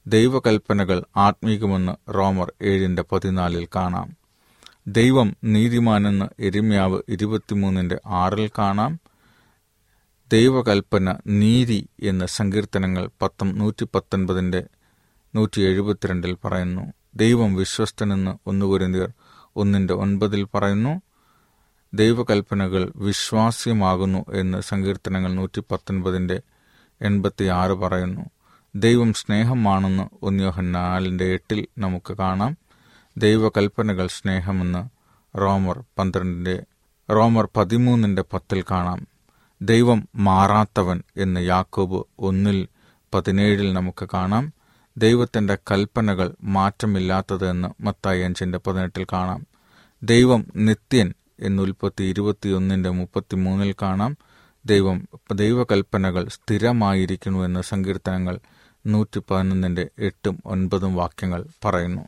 ദൈവകൽപ്പനകൾ 0.08 1.04
ആത്മീകമെന്ന് 1.17 2.15
റോമർ 2.15 2.54
ഏഴിന്റെ 2.62 3.04
പതിനാലിൽ 3.12 3.67
കാണാം. 3.76 4.17
ദൈവം 4.88 5.38
നീതിമാനെന്ന് 5.43 6.26
എരിമ്യാവ് 6.39 7.02
ഇരുപത്തിമൂന്നിന്റെ 7.10 8.00
ആറിൽ 8.06 8.50
കാണാം. 8.58 9.00
ദൈവകൽപ്പന 10.32 11.15
നീതി 11.28 11.89
എന്ന് 12.00 12.26
സങ്കീർത്തനങ്ങൾ 12.26 13.10
പത്തും 13.22 13.60
നൂറ്റി 13.60 13.88
പത്തൊൻപതിന്റെ 13.96 14.63
നൂറ്റി 15.36 15.62
എഴുപത്തിരണ്ടിൽ 15.62 16.38
പറയുന്നു. 16.46 16.93
ദൈവം 17.15 17.56
വിശ്വസ്തനെന്ന് 17.56 18.38
ഒന്ന് 18.48 18.65
കുരിന്തിയർ 18.65 19.10
ഒന്നിന്റെ 19.56 19.93
ഒൻപതിൽ 19.93 20.48
പറയുന്നു. 20.54 21.02
ദൈവകൽപ്പനകൾ 21.98 22.92
വിശ്വാസ്യമാകുന്നു 22.96 24.26
എന്ന് 24.34 24.62
സങ്കീർത്തനങ്ങൾ 24.62 25.34
നൂറ്റി 25.34 25.64
പത്തൊൻപതിന്റെ 25.72 26.42
എൺപത്തിയാറ് 27.02 27.72
പറയുന്നു. 27.72 28.22
ദൈവം 28.76 29.14
സ്നേഹമാണെന്ന് 29.14 30.10
ഒന്നിയോഹൻ 30.22 30.72
നാലിന്റെ 30.72 31.26
എട്ടിൽ 31.26 31.68
നമുക്ക് 31.78 32.18
കാണാം. 32.18 32.58
ദൈവകൽപ്പനകൾ 33.18 34.08
സ്നേഹമെന്ന് 34.08 34.90
റോമർ 35.38 35.84
പന്ത്രണ്ടിന്റെ 36.00 36.64
റോമർ 37.14 37.50
പതിമൂന്നിന്റെ 37.58 38.22
പത്തിൽ 38.34 38.62
കാണാം. 38.62 39.08
ദൈവം 39.62 40.10
മാറാത്തവൻ 40.16 41.04
എന്ന് 41.18 41.42
യാക്കോബ് 41.48 42.06
ഒന്നിൽ 42.20 42.68
പതിനേഴിൽ 43.14 43.74
നമുക്ക് 43.74 44.10
കാണാം. 44.14 44.54
ദൈവത്തിന്റെ 44.98 45.56
കൽപ്പനകൾ 45.56 46.36
മാറ്റമില്ലാത്തത് 46.44 47.50
എന്ന് 47.50 47.84
മത്തായി 47.84 48.22
അഞ്ചിന്റെ 48.22 48.58
പതിനെട്ടിൽ 48.68 49.06
കാണാം. 49.14 49.48
ദൈവം 50.04 50.46
നിത്യൻ 50.56 51.14
എന്ന് 51.39 51.63
ഉൽപ്പത്തി 51.63 52.04
ഇരുപത്തിയൊന്നിന്റെ 52.04 52.89
മുപ്പത്തിമൂന്നിൽ 52.89 53.76
കാണാം. 53.82 54.17
ദൈവം 54.65 55.08
ദൈവകൽപ്പനകൾ 55.34 56.28
സ്ഥിരമായിരിക്കുന്നു 56.28 57.39
എന്ന് 57.39 57.62
സങ്കീർത്തനങ്ങൾ 57.62 58.39
നൂറ്റി 58.86 59.19
പതിനൊന്നിന്റെ 59.19 59.89
എട്ടും 60.00 60.43
ഒൻപതും 60.45 60.95
വാക്യങ്ങൾ 60.95 61.45
പറയുന്നു. 61.65 62.02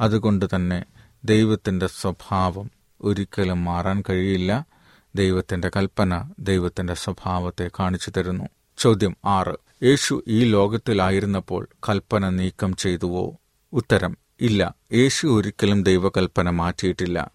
അതുകൊണ്ട് 0.00 0.46
തന്നെ 0.54 0.84
ദൈവത്തിന്റെ 1.24 1.86
സ്വഭാവം 1.86 2.70
ഒരിക്കലും 3.00 3.64
മാറാൻ 3.64 4.02
കഴിയില്ല. 4.10 4.66
ദൈവത്തിന്റെ 5.14 5.70
കൽപ്പന 5.76 6.30
ദൈവത്തിന്റെ 6.38 6.94
സ്വഭാവത്തെ 6.94 7.70
കാണിച്ചു 7.80 8.12
തരുന്നു. 8.16 8.44
ചോദ്യം 8.78 9.16
ആറ്. 9.24 9.84
യേശു 9.84 10.24
ഈ 10.28 10.44
ലോകത്തിലായിരുന്നപ്പോൾ 10.44 11.68
കൽപ്പന 11.88 12.28
നീക്കം 12.28 12.76
ചെയ്തുവോ? 12.76 13.36
ഉത്തരം 13.72 14.16
ഇല്ല. 14.40 14.74
യേശു 14.92 15.26
ഒരിക്കലും 15.26 15.82
ദൈവകൽപ്പന 15.82 16.50
മാറ്റിയിട്ടില്ല. 16.50 17.30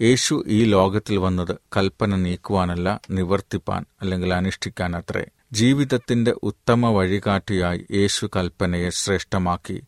യേശു 0.00 0.44
ഈ 0.46 0.64
ലോകത്തിൽ 0.64 1.18
വന്നത് 1.18 1.58
കൽപ്പന 1.76 2.16
നീക്കുവാനല്ല 2.16 3.00
നിവർത്തിപ്പാൻ 3.10 3.84
അല്ലെങ്കിൽ 4.02 4.34
അനുഷ്ഠിക്കാൻ 4.34 4.96
അത്രേ 4.96 5.24
ജീവിതത്തിന്റെ 5.52 6.34
ഉത്തമ 6.42 6.86
വഴികാട്ടിയായി 6.86 7.86
യേശു 7.90 8.26
കൽപ്പനയെ 8.36 8.88
ശ്രേഷ്ഠമാക്കി. 8.90 9.82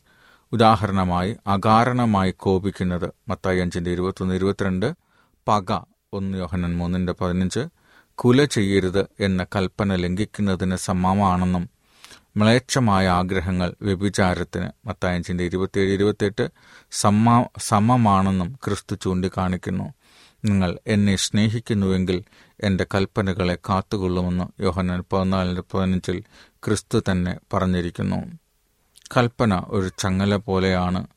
ഉദാഹരണമായി 0.51 1.35
അകാരണമായി 1.47 2.31
കോപിക്കുന്നത് 2.37 3.13
മത്തായി 3.27 3.59
അഞ്ചിന്റെ 3.59 3.91
ഇരുപത്തൊന്ന് 3.91 4.35
ഇരുപത്തിരണ്ട് 4.35 4.87
പക 5.47 5.79
ഒന്ന് 6.13 6.37
യോഹനൻ 6.37 6.77
മൂന്നിന്റെ 6.77 7.13
പതിനഞ്ച് 7.13 7.63
കുല 8.17 8.45
ചെയ്യരുത് 8.45 9.07
എന്ന 9.19 9.45
കൽപ്പന 9.55 9.95
ലംഘിക്കുന്നതിന് 9.95 10.75
സമമാണെന്നും 10.75 11.69
മ്ലേച്ഛമായ 12.37 13.07
ആഗ്രഹങ്ങൾ 13.07 13.75
വ്യഭിചാരത്തിന് 13.81 14.87
മത്തായഞ്ചിന്റെ 14.87 15.43
ഇരുപത്തിയേഴ് 15.43 15.93
ഇരുപത്തിയെട്ട് 15.93 16.45
സമ 16.91 17.45
സമമാണെന്നും 17.59 18.59
ക്രിസ്തു 18.65 18.95
ചൂണ്ടിക്കാണിക്കുന്നു. 18.95 19.87
നിങ്ങൾ 20.45 20.79
എന്നെ 20.87 21.15
സ്നേഹിക്കുന്നുവെങ്കിൽ 21.15 22.23
എന്റെ 22.59 22.85
കൽപ്പനകളെ 22.95 23.55
കാത്തുകൊള്ളുമെന്ന് 23.55 24.61
യോഹനൻ 24.61 25.03
പതിനാലിന്റെ 25.13 25.63
പതിനഞ്ചിൽ 25.73 26.23
ക്രിസ്തു 26.65 27.03
തന്നെ 27.11 27.39
പറഞ്ഞിരിക്കുന്നു. 27.53 28.15
കൽപ്പന 29.17 29.61
ഒരു 29.67 29.89
ചങ്ങല 29.99 30.35
പോലെയാണ്. 30.35 31.07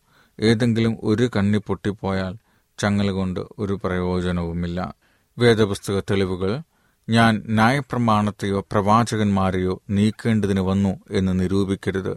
ഏതെങ്കിലും 0.41 0.99
ഒരു 1.03 1.31
കണ്ണി 1.37 1.59
പൊട്ടിപ്പോയാൽ 1.59 2.37
ചങ്ങല 2.79 3.11
കൊണ്ട് 3.11 3.41
ഒരു 3.59 3.81
പ്രയോജനവുമില്ല. 3.85 4.95
വേദപുസ്തക 5.39 6.01
തെളിവുകൾ 6.01 6.63
ഞാൻ 7.09 7.43
ന്യായപ്രമാണത്തെയോ 7.47 8.61
പ്രവാചകന്മാരെയോ 8.61 9.83
നീക്കേണ്ടതിന് 9.91 10.61
വന്നു 10.61 11.01
എന്ന് 11.11 11.41
നിരൂപിക്കരുത്. 11.41 12.17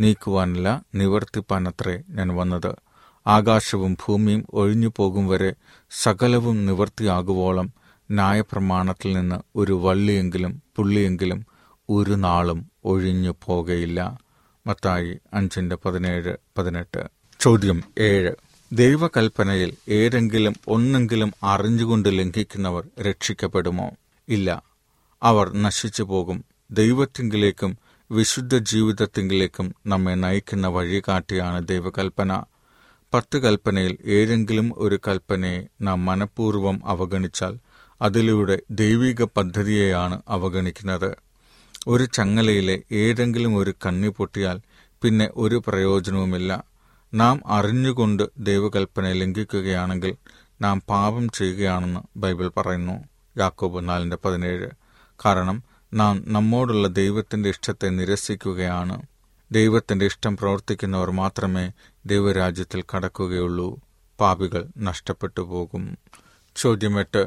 നീക്കുവാനല്ല 0.00 0.82
നിവർത്തിപ്പാനത്രേ 0.94 2.02
ഞാൻ 2.08 2.28
വന്നത്. 2.28 2.76
ആകാശവും 3.26 3.94
ഭൂമിയും 3.94 4.46
ഒഴിഞ്ഞു 4.54 4.92
പോകും 4.96 5.28
വരെ 5.28 5.54
സകലവും 5.90 6.66
നിവർത്തിയാകുവോളം 6.66 7.72
ന്യായപ്രമാണത്തിൽ 8.10 9.12
നിന്ന് 9.12 9.36
ഒരു 9.56 9.72
വള്ളിയെങ്കിലും 9.72 10.62
പുള്ളിയെങ്കിലും 10.76 11.46
ഒരു 11.90 12.10
നാളും 12.10 12.70
ഒഴിഞ്ഞു 12.84 13.34
പോകയില്ല. 13.44 14.18
മത്തായി 14.66 15.18
അഞ്ചിന്റെ 15.34 15.76
പതിനേഴ് 15.76 16.36
പതിനെട്ട്. 16.58 17.08
ചോദ്യം 17.40 17.82
ഏഴ്. 17.98 18.32
ദൈവകൽപ്പനയിൽ 18.72 19.76
ഏതെങ്കിലും 19.88 20.54
ഒന്നെങ്കിലും 20.68 21.32
അറിഞ്ഞുകൊണ്ട് 21.42 22.18
ലംഘിക്കുന്നവർ 22.18 22.88
രക്ഷിക്കപ്പെടുമോ? 23.00 23.90
ഇല്ല. 24.28 24.62
അവർ 25.22 25.52
നശിച്ചു 25.52 26.02
പോകും 26.02 26.44
ദൈവത്തിങ്കിലേക്കും 26.70 27.78
വിശുദ്ധ 28.10 28.58
ജീവിതത്തിങ്കിലേക്കും 28.58 29.74
നമ്മെ 29.86 30.14
നയിക്കുന്ന 30.14 30.66
വഴികാട്ടിയാണ് 30.66 31.68
ദൈവകൽപ്പന. 31.68 32.42
പത്ത് 33.14 33.38
കൽപ്പനയിൽ 33.38 33.98
ഏതെങ്കിലും 34.04 34.72
ഒരു 34.76 35.00
കൽപ്പനയെ 35.08 35.66
നാം 35.80 36.04
മനഃപൂർവം 36.04 36.80
അവഗണിച്ചാൽ 36.84 37.58
അതിലൂടെ 38.02 38.62
ദൈവിക 38.70 39.24
പദ്ധതിയെയാണ് 39.24 40.22
അവഗണിക്കുന്നത്. 40.28 41.16
ഒരു 41.88 42.04
ചങ്ങലയിലെ 42.04 42.82
ഏതെങ്കിലും 42.92 43.56
ഒരു 43.56 43.74
കണ്ണി 43.86 44.08
പൊട്ടിയാൽ 44.08 44.60
പിന്നെ 45.02 45.30
ഒരു 45.36 45.62
പ്രയോജനവുമില്ല. 45.66 46.64
നാം 47.14 47.40
അറിഞ്ഞുകൊണ്ട് 47.46 48.30
ദൈവകൽപ്പന 48.38 49.12
ലംഘിക്കുകയാണെങ്കിൽ 49.12 50.16
നാം 50.60 50.82
പാപം 50.88 51.28
ചെയ്യുകയാണെന്ന് 51.28 52.00
ബൈബിൾ 52.16 52.48
പറയുന്നു. 52.56 53.04
യാക്കോബ് 53.38 53.88
നാലിന്റെ 53.88 54.18
പതിനേഴ്. 54.24 54.68
കാരണം 55.24 55.62
നാം 55.94 56.24
നമ്മോടുള്ള 56.26 56.88
ദൈവത്തിന്റെ 56.88 57.48
ഇഷ്ടത്തെ 57.48 57.88
നിരസിക്കുകയാണ്. 57.88 59.02
ദൈവത്തിന്റെ 59.52 60.06
ഇഷ്ടം 60.06 60.36
പ്രവർത്തിക്കുന്നവർ 60.36 61.10
മാത്രമേ 61.10 61.70
ദൈവരാജ്യത്തിൽ 62.06 62.84
കടക്കുകയുള്ളൂ. 62.96 63.80
പാപികൾ 64.20 64.66
നഷ്ടപ്പെട്ടു 64.78 65.40
പോകും. 65.40 65.98
ചോദ്യമെട്ട് 66.56 67.26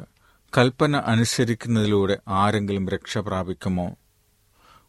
കൽപ്പന 0.57 0.97
അനുസരിക്കുന്നതിലൂടെ 0.97 2.17
ആരെങ്കിലും 2.27 2.89
രക്ഷ 2.89 3.17
പ്രാപിക്കുമോ? 3.17 3.95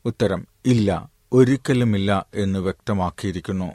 ഉത്തരം 0.05 0.47
ഇല്ല. 0.67 1.09
ഒരിക്കലുമില്ല 1.33 2.27
എന്ന് 2.35 2.59
വ്യക്തമാക്കിയിരിക്കുന്നു. 2.59 3.73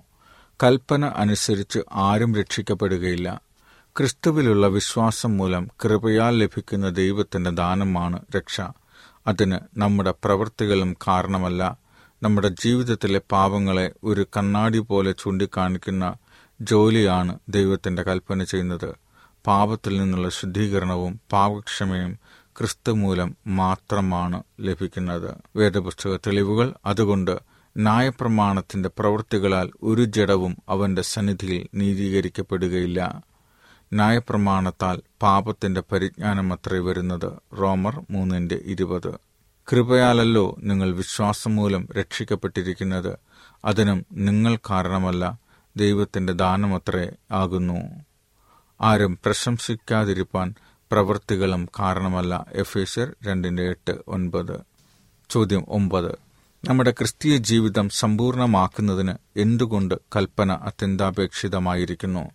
കൽപ്പന 0.63 1.05
അനുസരിച്ച് 1.05 1.79
ആരും 1.93 2.35
രക്ഷിക്കപ്പെടുകയില്ല. 2.35 3.41
ക്രിസ്തുവിലുള്ള 3.97 4.67
വിശ്വാസം 4.67 5.37
മൂലം 5.37 5.69
കൃപയാൽ 5.83 6.37
ലഭിക്കുന്ന 6.37 6.89
ദൈവത്തിന്റെ 6.89 7.49
ദാനമാണ് 7.49 8.19
രക്ഷ. 8.37 8.61
അതിന് 9.27 9.59
നമ്മുടെ 9.77 10.13
പ്രവൃത്തികളും 10.23 10.95
കാരണമല്ല. 11.07 11.77
നമ്മുടെ 12.23 12.47
ജീവിതത്തിലെ 12.47 13.21
പാപങ്ങളെ 13.31 13.91
ഒരു 14.03 14.27
കണ്ണാടി 14.37 14.79
പോലെ 14.79 15.11
ചൂണ്ടിക്കാണിക്കുന്ന 15.11 16.15
ജോലിയാണ് 16.61 17.39
ദൈവത്തിന്റെ 17.49 18.03
കൽപ്പന 18.03 18.43
ചെയ്യുന്നത്. 18.43 18.95
പാപത്തിൽ 19.47 19.97
നിന്നുള്ള 19.97 20.29
ശുദ്ധീകരണവും 20.29 21.19
പാപക്ഷമയും 21.31 22.19
ക്രിസ്തു 22.57 22.91
മൂലം 22.91 23.35
മാത്രമാണ് 23.47 24.43
ലഭിക്കുന്നത്. 24.59 25.35
വേദപുസ്തക 25.55 26.15
തെളിവുകൾ 26.15 26.73
അതുകൊണ്ട് 26.85 27.39
ന്യായപ്രമാണത്തിന്റെ 27.77 28.89
പ്രവൃത്തികളാൽ 28.99 29.71
ഒരു 29.83 30.03
ജഡവും 30.05 30.57
അവന്റെ 30.69 31.01
സന്നിധിയിൽ 31.01 31.67
നീതീകരിക്കപ്പെടുകയില്ല. 31.75 33.23
ന്യായപ്രമാണത്താൽ 33.93 35.01
പാപത്തിന്റെ 35.21 35.83
പരിജ്ഞാനമത്രേ 35.91 36.79
വരുന്നത്. 36.79 37.59
റോമർ 37.59 38.01
മൂന്നിന്റെ 38.11 38.55
ഇരുപത്. 38.55 39.32
കൃപയാലല്ലോ 39.71 40.55
നിങ്ങൾ 40.59 40.91
വിശ്വാസം 40.91 41.55
മൂലം 41.55 41.87
രക്ഷിക്കപ്പെട്ടിരിക്കുന്നത്. 41.99 43.17
അതിനും 43.65 44.05
നിങ്ങൾ 44.11 44.55
കാരണമല്ല 44.55 45.39
ദൈവത്തിന്റെ 45.77 46.33
ദാനമത്രേ 46.33 47.11
ആകുന്നു. 47.31 48.05
ആരും 48.81 49.19
പ്രശംസിക്കാതിരിപ്പാൻ 49.25 50.53
പ്രവൃത്തികളും 50.91 51.67
കാരണമല്ല. 51.79 52.45
എഫേഷ്യർ 52.51 53.13
രണ്ടിന്റെ 53.25 53.63
എട്ട് 53.63 53.91
ഒൻപത്. 54.07 54.59
ചോദ്യം 55.29 55.65
ഒമ്പത്. 55.69 56.11
നമ്മുടെ 56.69 56.91
ക്രിസ്തീയ 56.91 57.37
ജീവിതം 57.37 57.89
സമ്പൂർണമാക്കുന്നതിന് 57.89 59.13
എന്തുകൊണ്ട് 59.37 59.95
കൽപ്പന 60.15 60.51
അത്യന്താപേക്ഷിതമായിരിക്കുന്നു? 60.51 62.31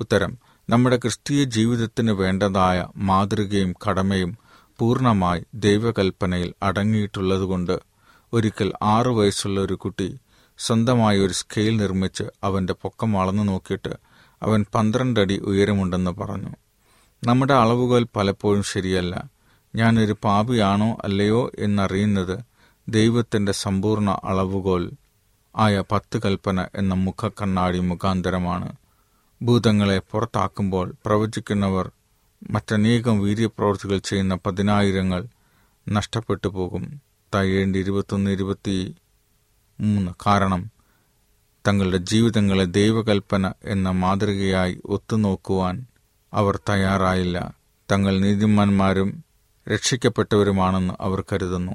ഉത്തരം. 0.00 0.38
നമ്മുടെ 0.70 0.96
ക്രിസ്തീയ 0.96 1.44
ജീവിതത്തിന് 1.44 2.12
വേണ്ടതായ 2.12 2.86
മാതൃകയും 2.96 3.74
കടമയും 3.88 4.38
പൂർണമായി 4.78 5.44
ദൈവകൽപ്പനയിൽ 5.54 6.54
അടങ്ങിയിട്ടുള്ളതുകൊണ്ട് 6.62 7.78
ഒരിക്കൽ 8.32 8.72
ആറു 8.82 9.10
വയസ്സുള്ള 9.10 9.60
ഒരു 9.60 9.74
കുട്ടി 9.74 10.18
സ്വന്തമായി 10.58 11.18
ഒരു 11.18 11.32
സ്കെയിൽ 11.32 11.76
നിർമ്മിച്ച് 11.76 12.24
അവന്റെ 12.44 12.72
പൊക്കം 12.72 13.20
അളന്നു 13.20 13.42
നോക്കിയിട്ട് 13.42 13.92
അവൻ 14.42 14.64
പന്ത്രണ്ടടി 14.74 15.38
ഉയരമുണ്ടെന്ന് 15.38 16.10
പറഞ്ഞു. 16.10 16.52
നമ്മുടെ 17.26 17.54
അളവുകൾ 17.54 18.06
പലപ്പോഴും 18.16 18.62
ശരിയല്ല. 18.62 19.30
ഞാനൊരു 19.74 20.16
പാപിയാണോ 20.24 20.98
അല്ലയോ 21.04 21.50
എന്നറിയുന്നത് 21.58 22.40
ദൈവത്തിന്റെ 22.88 23.52
സമ്പൂർണ 23.52 24.20
അളവുകോൽ 24.24 24.90
ആയ 25.56 25.82
പത്ത് 25.92 26.22
കൽപ്പന 26.24 26.66
എന്ന 26.74 26.94
മുഖക്കണ്ണാടി 26.94 27.78
മുഖാന്തരമാണ്. 27.78 28.72
ഭൂതങ്ങളെ 29.42 29.98
പുറത്താക്കുമ്പോൾ 29.98 30.94
പ്രവചിക്കുന്നവർ 31.06 31.90
മറ്റനേകം 32.50 33.20
വീര്യപ്രവർത്തികൾ 33.20 33.98
ചെയ്യുന്ന 33.98 34.34
പതിനായിരങ്ങൾ 34.34 35.26
നഷ്ടപ്പെട്ടു 35.88 36.48
പോകും. 36.48 37.00
തയ്യേണ്ടി 37.34 37.78
ഇരുപത്തൊന്ന് 37.78 38.30
ഇരുപത്തി 38.30 38.96
മൂന്ന് 39.80 40.12
കാരണം 40.26 40.70
തങ്ങളുടെ 41.68 41.96
ജീവിതങ്ങളെ 41.96 42.64
ദൈവകൽപ്പന 42.64 43.52
എന്ന 43.64 43.90
മാതൃകയായി 43.90 44.80
ഒത്തുനോക്കുവാൻ 44.84 45.86
അവർ 46.32 46.60
തയ്യാറായില്ല. 46.68 47.54
തങ്ങൾ 47.90 48.18
നീതിമാന്മാരും 48.18 49.24
രക്ഷിക്കപ്പെട്ടവരുമാണെന്ന് 49.68 50.94
അവർ 51.00 51.24
കരുതുന്നു. 51.32 51.72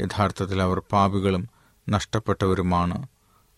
യഥാർത്ഥത്തിൽ 0.00 0.62
അവർ 0.62 0.82
പാപികളും 0.92 1.48
നഷ്ടപ്പെട്ടവരുമാണ്. 1.88 3.06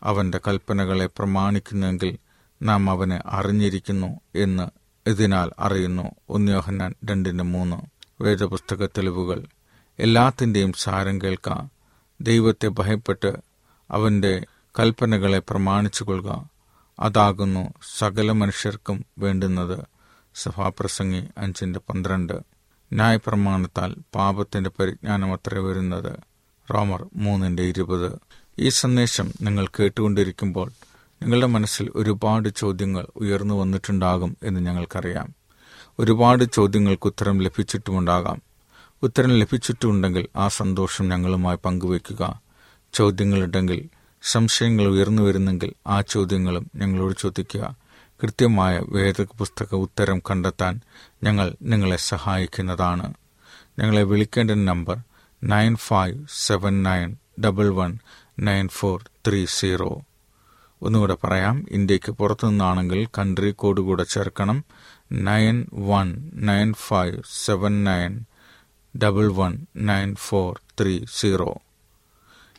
അവന്റെ 0.02 0.40
കൽപ്പനകളെ 0.48 1.06
പ്രമാണിക്കുന്നെങ്കിൽ 1.06 2.18
നാം 2.62 2.90
അവനെ 2.90 3.20
അറിഞ്ഞിരിക്കുന്നു 3.26 4.20
എന്ന് 4.34 4.79
ഇതിനാൽ 5.06 5.50
അറിയുന്നു. 5.58 6.10
ഒന്നിയോഹന്നാൻ 6.28 6.94
രണ്ടിന്റെ 7.04 7.44
മൂന്ന്. 7.44 7.76
വേദപുസ്തക 8.22 8.86
തെളിവുകൾ. 8.86 9.46
എല്ലാത്തിന്റെയും 9.98 10.72
സാരം 10.72 11.22
കേൾക്കാം. 11.22 11.70
ദൈവത്തെ 12.20 12.68
ഭയപ്പെട്ട് 12.68 13.36
അവന്റെ 13.90 14.46
കൽപ്പനകളെ 14.78 15.38
പ്രമാണിച്ചു 15.38 16.04
കൊള്ളുക 16.04 16.50
അതാകുന്നു 17.00 17.74
സകല 17.98 18.32
മനുഷ്യർക്കും 18.32 19.04
വേണ്ടുന്നത്. 19.18 19.84
സഭാപ്രസംഗി 20.34 21.24
അഞ്ചിന്റെ 21.38 21.78
പന്ത്രണ്ട്. 21.78 22.32
ന്യായപ്രമാണത്താൽ 22.92 23.96
പാപത്തിന്റെ 24.14 24.70
പരിജ്ഞാനം 24.70 25.32
അത്ര 25.32 25.58
വരുന്നത്. 25.58 26.18
റോമർ 26.74 27.06
മൂന്നിന്റെ 27.16 27.62
ഇരുപത്. 27.62 28.12
ഈ 28.58 28.68
സന്ദേശം 28.68 29.32
നിങ്ങൾ 29.42 29.66
കേട്ടുകൊണ്ടിരിക്കുമ്പോൾ 29.66 30.72
നിങ്ങളുടെ 31.22 31.46
മനസ്സിൽ 31.46 31.90
ഒരുപാട് 31.94 32.48
ചോദ്യങ്ങൾ 32.48 33.06
ഉയർന്നു 33.16 33.54
വന്നിട്ടുണ്ടാകും 33.54 34.36
എന്ന് 34.42 34.60
ഞങ്ങൾക്കറിയാം. 34.60 35.34
ഒരുപാട് 35.98 36.44
ചോദ്യങ്ങൾക്ക് 36.44 37.06
ഉത്തരം 37.06 37.38
ലഭിച്ചിട്ടുമുണ്ടാകാം. 37.38 38.42
ഉത്തരം 39.02 39.28
ലഭിച്ചിട്ടുണ്ടെങ്കിൽ 39.28 40.26
ആ 40.36 40.48
സന്തോഷം 40.48 41.08
ഞങ്ങളുമായി 41.08 41.56
പങ്കുവയ്ക്കുക. 41.64 42.40
ചോദ്യങ്ങളുണ്ടെങ്കിൽ 42.92 43.88
സംശയങ്ങൾ 44.22 44.84
ഉയർന്നു 44.84 45.22
വരുന്നെങ്കിൽ 45.22 45.72
ആ 45.86 46.00
ചോദ്യങ്ങളും 46.00 46.70
ഞങ്ങളോട് 46.76 47.14
ചോദിക്കുക. 47.18 47.76
കൃത്യമായ 48.22 48.80
വേദ 48.88 49.26
പുസ്തക 49.38 49.74
ഉത്തരം 49.74 50.18
കണ്ടെത്താൻ 50.18 50.80
ഞങ്ങൾ 51.22 51.56
നിങ്ങളെ 51.62 51.96
സഹായിക്കുന്നതാണ്. 51.96 53.14
ഞങ്ങളെ 53.78 54.02
വിളിക്കേണ്ട 54.02 54.50
number 54.50 54.96
nine 55.44 55.76
five 55.76 56.26
seven 56.34 56.82
nine 56.82 57.16
double 57.44 57.68
one 57.68 57.98
nine 58.38 58.68
four 58.68 59.10
three 59.26 59.44
zero. 59.48 60.02
ഒന്നുകൂടെ 60.82 61.16
പറയാം. 61.24 61.66
ഇന്ത്യയ്ക്ക് 61.70 62.12
പുറത്തുനിന്നാണെങ്കിൽ 62.12 63.08
കൺട്രി 63.18 63.50
കോഡ് 63.50 63.80
കൂടെ 63.80 64.04
ചേർക്കണം. 64.04 64.64
Nine 65.12 65.66
one 65.72 66.30
nine 66.34 66.72
five 66.72 67.22
seven 67.44 67.84
nine 67.84 68.24
double 69.02 69.32
one 69.32 69.66
nine 69.76 70.14
four 70.14 70.60
three 70.80 71.04
zero. 71.14 71.58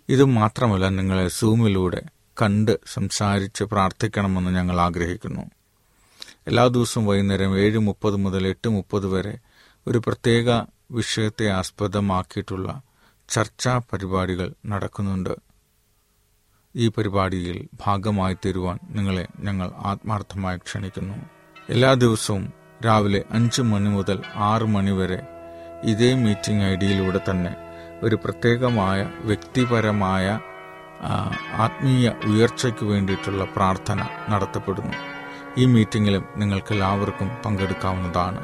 ഇത് 0.10 0.24
മാത്രമല്ല 0.24 0.90
നിങ്ങളെ 0.90 1.28
സൂമിലൂടെ 1.28 2.02
കണ്ട് 2.42 2.80
സംസാരിച്ച് 2.94 3.64
പ്രാർത്ഥിക്കണമെന്ന് 3.64 4.52
ഞങ്ങൾ 4.52 4.80
ആഗ്രഹിക്കുന്നു. 4.80 5.42
എല്ലാ 6.48 6.68
ദിവസവും 6.68 7.06
വൈകുന്നേരം 7.06 7.58
ഏഴ് 7.58 7.80
മുപ്പത് 7.80 8.16
മുതൽ 8.16 8.48
എട്ട് 8.48 8.70
മുപ്പത് 8.70 9.08
വരെ 9.08 9.38
ഒരു 9.88 9.98
പ്രത്യേക 9.98 10.64
വിഷയത്തെ 10.92 11.50
ആസ്പദമാക്കിയിട്ടുള്ള 11.50 12.82
ചർച്ചാ 13.30 13.78
പരിപാടികൾ 13.78 14.54
നടക്കുന്നുണ്ട്. 14.66 15.51
ഈ 16.76 16.92
പരിപാടിയിൽ 16.98 17.68
ഭാഗമായി 17.86 18.38
തരുവാൻ 18.46 18.80
നിങ്ങളെ 18.90 19.28
ഞങ്ങൾ 19.40 19.72
ആത്മാർത്ഥമായി 19.86 20.58
ക്ഷണിക്കുന്നു. 20.58 21.16
എല്ലാ 21.70 21.94
ദിവസവും 21.94 22.54
രാവിലെ 22.86 23.24
അഞ്ച് 23.32 23.62
മണി 23.62 23.90
മുതൽ 23.90 24.20
ആറ് 24.36 24.64
മണി 24.64 24.92
വരെ 24.92 25.20
ഇതേ 25.84 26.14
മീറ്റിംഗ് 26.14 26.64
ഐ 26.64 26.76
ഡിയിലൂടെ 26.76 27.20
തന്നെ 27.30 27.52
ഒരു 28.04 28.16
പ്രത്യേകമായ 28.16 29.10
വ്യക്തിപരമായ 29.22 30.40
ആത്മീയ 31.66 32.12
ഉയർച്ചയ്ക്ക് 32.26 32.86
വേണ്ടിയിട്ടുള്ള 32.86 33.44
പ്രാർത്ഥന 33.56 34.00
നടത്തപ്പെടുന്നു. 34.30 34.96
ഈ 35.58 35.66
മീറ്റിങ്ങിലും 35.66 36.24
നിങ്ങൾക്ക് 36.38 36.74
എല്ലാവർക്കും 36.74 37.30
പങ്കെടുക്കാവുന്നതാണ്. 37.46 38.42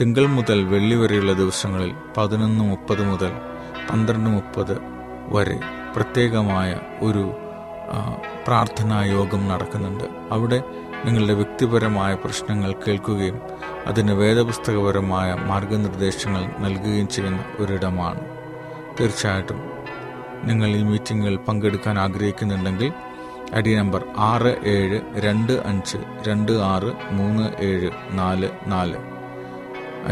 തിങ്കൾ 0.00 0.26
മുതൽ 0.26 0.64
വെള്ളി 0.64 0.94
വരെയുള്ള 0.94 1.32
ദിവസങ്ങളിൽ 1.32 1.94
പതിനൊന്ന് 2.16 2.64
മുപ്പത് 2.64 3.02
മുതൽ 3.10 3.32
പന്ത്രണ്ട് 3.90 4.30
മുപ്പത് 4.30 4.76
വരെ 5.28 5.58
പ്രത്യേകമായ 5.94 6.70
ഒരു 7.02 7.24
പ്രാർത്ഥനാ 8.46 9.04
യോഗം 9.04 9.48
നടക്കുന്നുണ്ട്. 9.48 10.04
അവിടെ 10.30 10.62
നിങ്ങളുടെ 11.04 11.34
വ്യക്തിപരമായ 11.34 12.14
പ്രശ്നങ്ങൾ 12.14 12.72
കേൾക്കുകയും 12.72 13.40
അതിന് 13.86 14.12
വേദപുസ്തകപരമായ 14.12 15.34
മാർഗനിർദ്ദേശങ്ങൾ 15.34 16.46
നൽകുകയും 16.58 17.08
ചെയ്യുന്ന 17.08 17.44
ഒരിടമാണ്. 17.58 18.20
തീർച്ചയായിട്ടും 19.00 19.62
നിങ്ങൾ 20.44 20.68
ഈ 20.68 20.82
മീറ്റിംഗിൽ 20.82 21.36
പങ്കെടുക്കാൻ 21.36 21.98
ആഗ്രഹിക്കുന്നുണ്ടെങ്കിൽ 21.98 22.92
ഐ 23.56 23.74
നമ്പർ 23.74 24.04
ആറ് 24.18 24.66
ഏഴ് 24.66 25.00
രണ്ട് 25.16 25.52
അഞ്ച് 25.52 25.98
രണ്ട് 26.28 26.52
ആറ് 26.52 27.12
മൂന്ന് 27.12 27.64
ഏഴ് 27.64 27.90
നാല് 28.10 28.48
നാല്. 28.66 28.96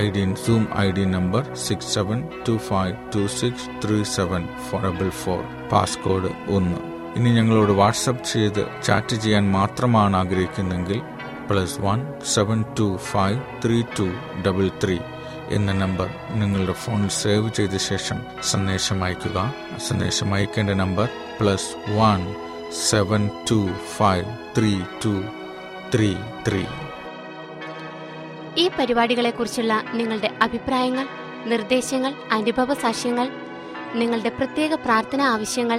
I 0.00 0.11
D 0.11 0.35
zoom 0.35 0.68
I 0.78 0.92
D 0.92 1.04
number 1.04 1.54
six 1.54 1.94
seven 1.94 2.28
two 2.48 2.56
five 2.56 2.96
two 3.14 3.26
six 3.26 3.87
three 3.87 4.02
seven 4.02 4.48
four 4.70 4.82
double 4.82 5.08
four. 5.08 5.68
Passcode 5.72 6.50
ഒന്ന്. 6.50 6.91
ഇനി 7.16 7.31
ഞങ്ങളോട് 7.31 7.72
വാട്സപ്പ് 7.72 8.25
ചെയ്ത് 8.25 8.83
ചാറ്റ് 8.85 9.16
ചെയ്യാൻ 9.16 9.51
മാത്രമാണ് 9.53 10.16
ആഗ്രഹിക്കുന്നെങ്കിൽ 10.16 10.98
plus 11.48 11.81
one 11.81 11.98
seven 12.35 12.64
two 12.79 12.96
five 12.96 13.40
three 13.64 13.83
two 13.98 14.07
double 14.46 14.70
three 14.85 14.98
എന്ന 15.51 15.72
നമ്പർ 15.72 16.09
നിങ്ങളുടെ 16.31 16.72
ഫോണിൽ 16.72 17.09
സേവ് 17.09 17.48
ചെയ്ത 17.51 17.77
ശേഷം 17.77 18.18
സന്ദേശം 18.42 19.05
അയക്കുക. 19.05 19.38
സന്ദേശം 19.88 20.35
അയക്കേണ്ട 20.35 20.70
number 20.70 21.09
plus 21.40 21.98
one 21.98 22.20
seven 22.90 23.31
two 23.51 23.59
five 23.96 24.25
three 24.59 24.72
two 25.05 25.14
three 25.94 26.11
three 26.48 26.62
ഈ 28.59 28.70
പരിപാടികളെക്കുറിച്ചുള്ള 28.79 29.75
നിങ്ങളുടെ 29.94 30.31
അഭിപ്രായങ്ങൾ 30.42 31.07
നിർദ്ദേശങ്ങൾ 31.46 32.12
അനുഭവ 32.31 32.75
സാക്ഷ്യങ്ങൾ 32.75 33.29
നിങ്ങളുടെ 33.94 34.29
പ്രത്യേക 34.29 34.75
പ്രാർത്ഥന 34.75 35.20
ആവശ്യങ്ങൾ 35.22 35.79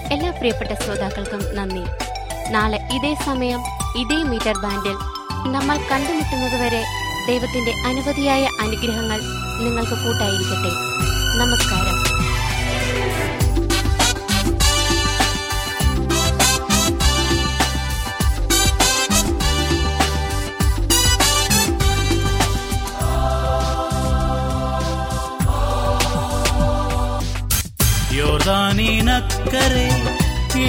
എല്ലാ 0.11 0.31
പ്രിയപ്പെട്ട 0.31 0.71
ശ്രോതാക്കൾക്കും 0.83 1.55
നന്ദി. 1.55 1.83
നാളെ 2.51 2.79
ഇതേ 2.93 3.15
സമയം 3.25 3.59
ഇതേ 3.97 4.23
മീറ്റർ 4.23 4.57
ബാൻഡിൽ 4.57 4.95
നമ്മൾ 5.51 5.77
കണ്ടുമുട്ടുന്നത് 5.91 6.61
വരെ 6.61 6.85
ദൈവത്തിന്റെ 7.27 7.71
അനവധിയായ 7.85 8.43
അനുഗ്രഹങ്ങൾ 8.61 9.19
നിങ്ങൾക്ക് 9.63 10.03
കൂട്ടായിരിക്കട്ടെ. 10.03 10.71
നമസ്കാരം. 11.37 12.10
യോർദാനീനക്കരെ 28.51 29.87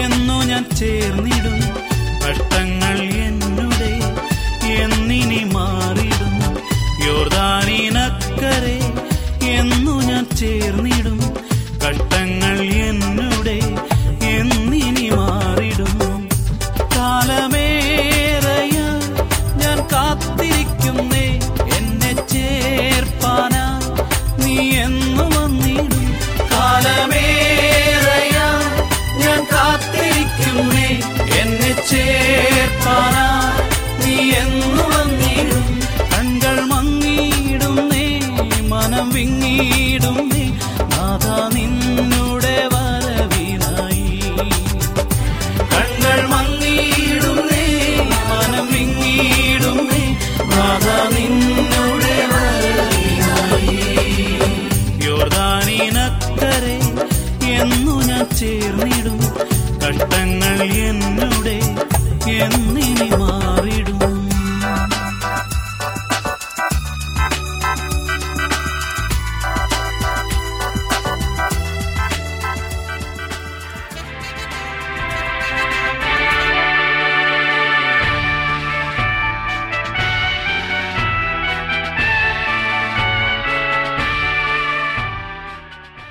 എന്നു 0.03 0.42
ഞാൻ 0.42 0.64
ചേർന്നിടും. 0.77 1.57
കഷ്ടങ്ങൾ 2.23 2.99
എന്നുടെ 3.03 3.90
എന്നിനി 4.83 5.45
മാറിടും. 5.45 6.37
യോർദാനീനക്കരെ 7.07 8.79
എന്നു 9.51 10.01
ഞാൻ 10.03 10.27
ചേർന്നിടും. 10.37 11.02
എന്നെ 32.03 32.21
ചേർപ്പാനാ 32.47 33.27
നീ 34.03 34.15
മനം 38.71 39.09
നാഥ 40.93 41.27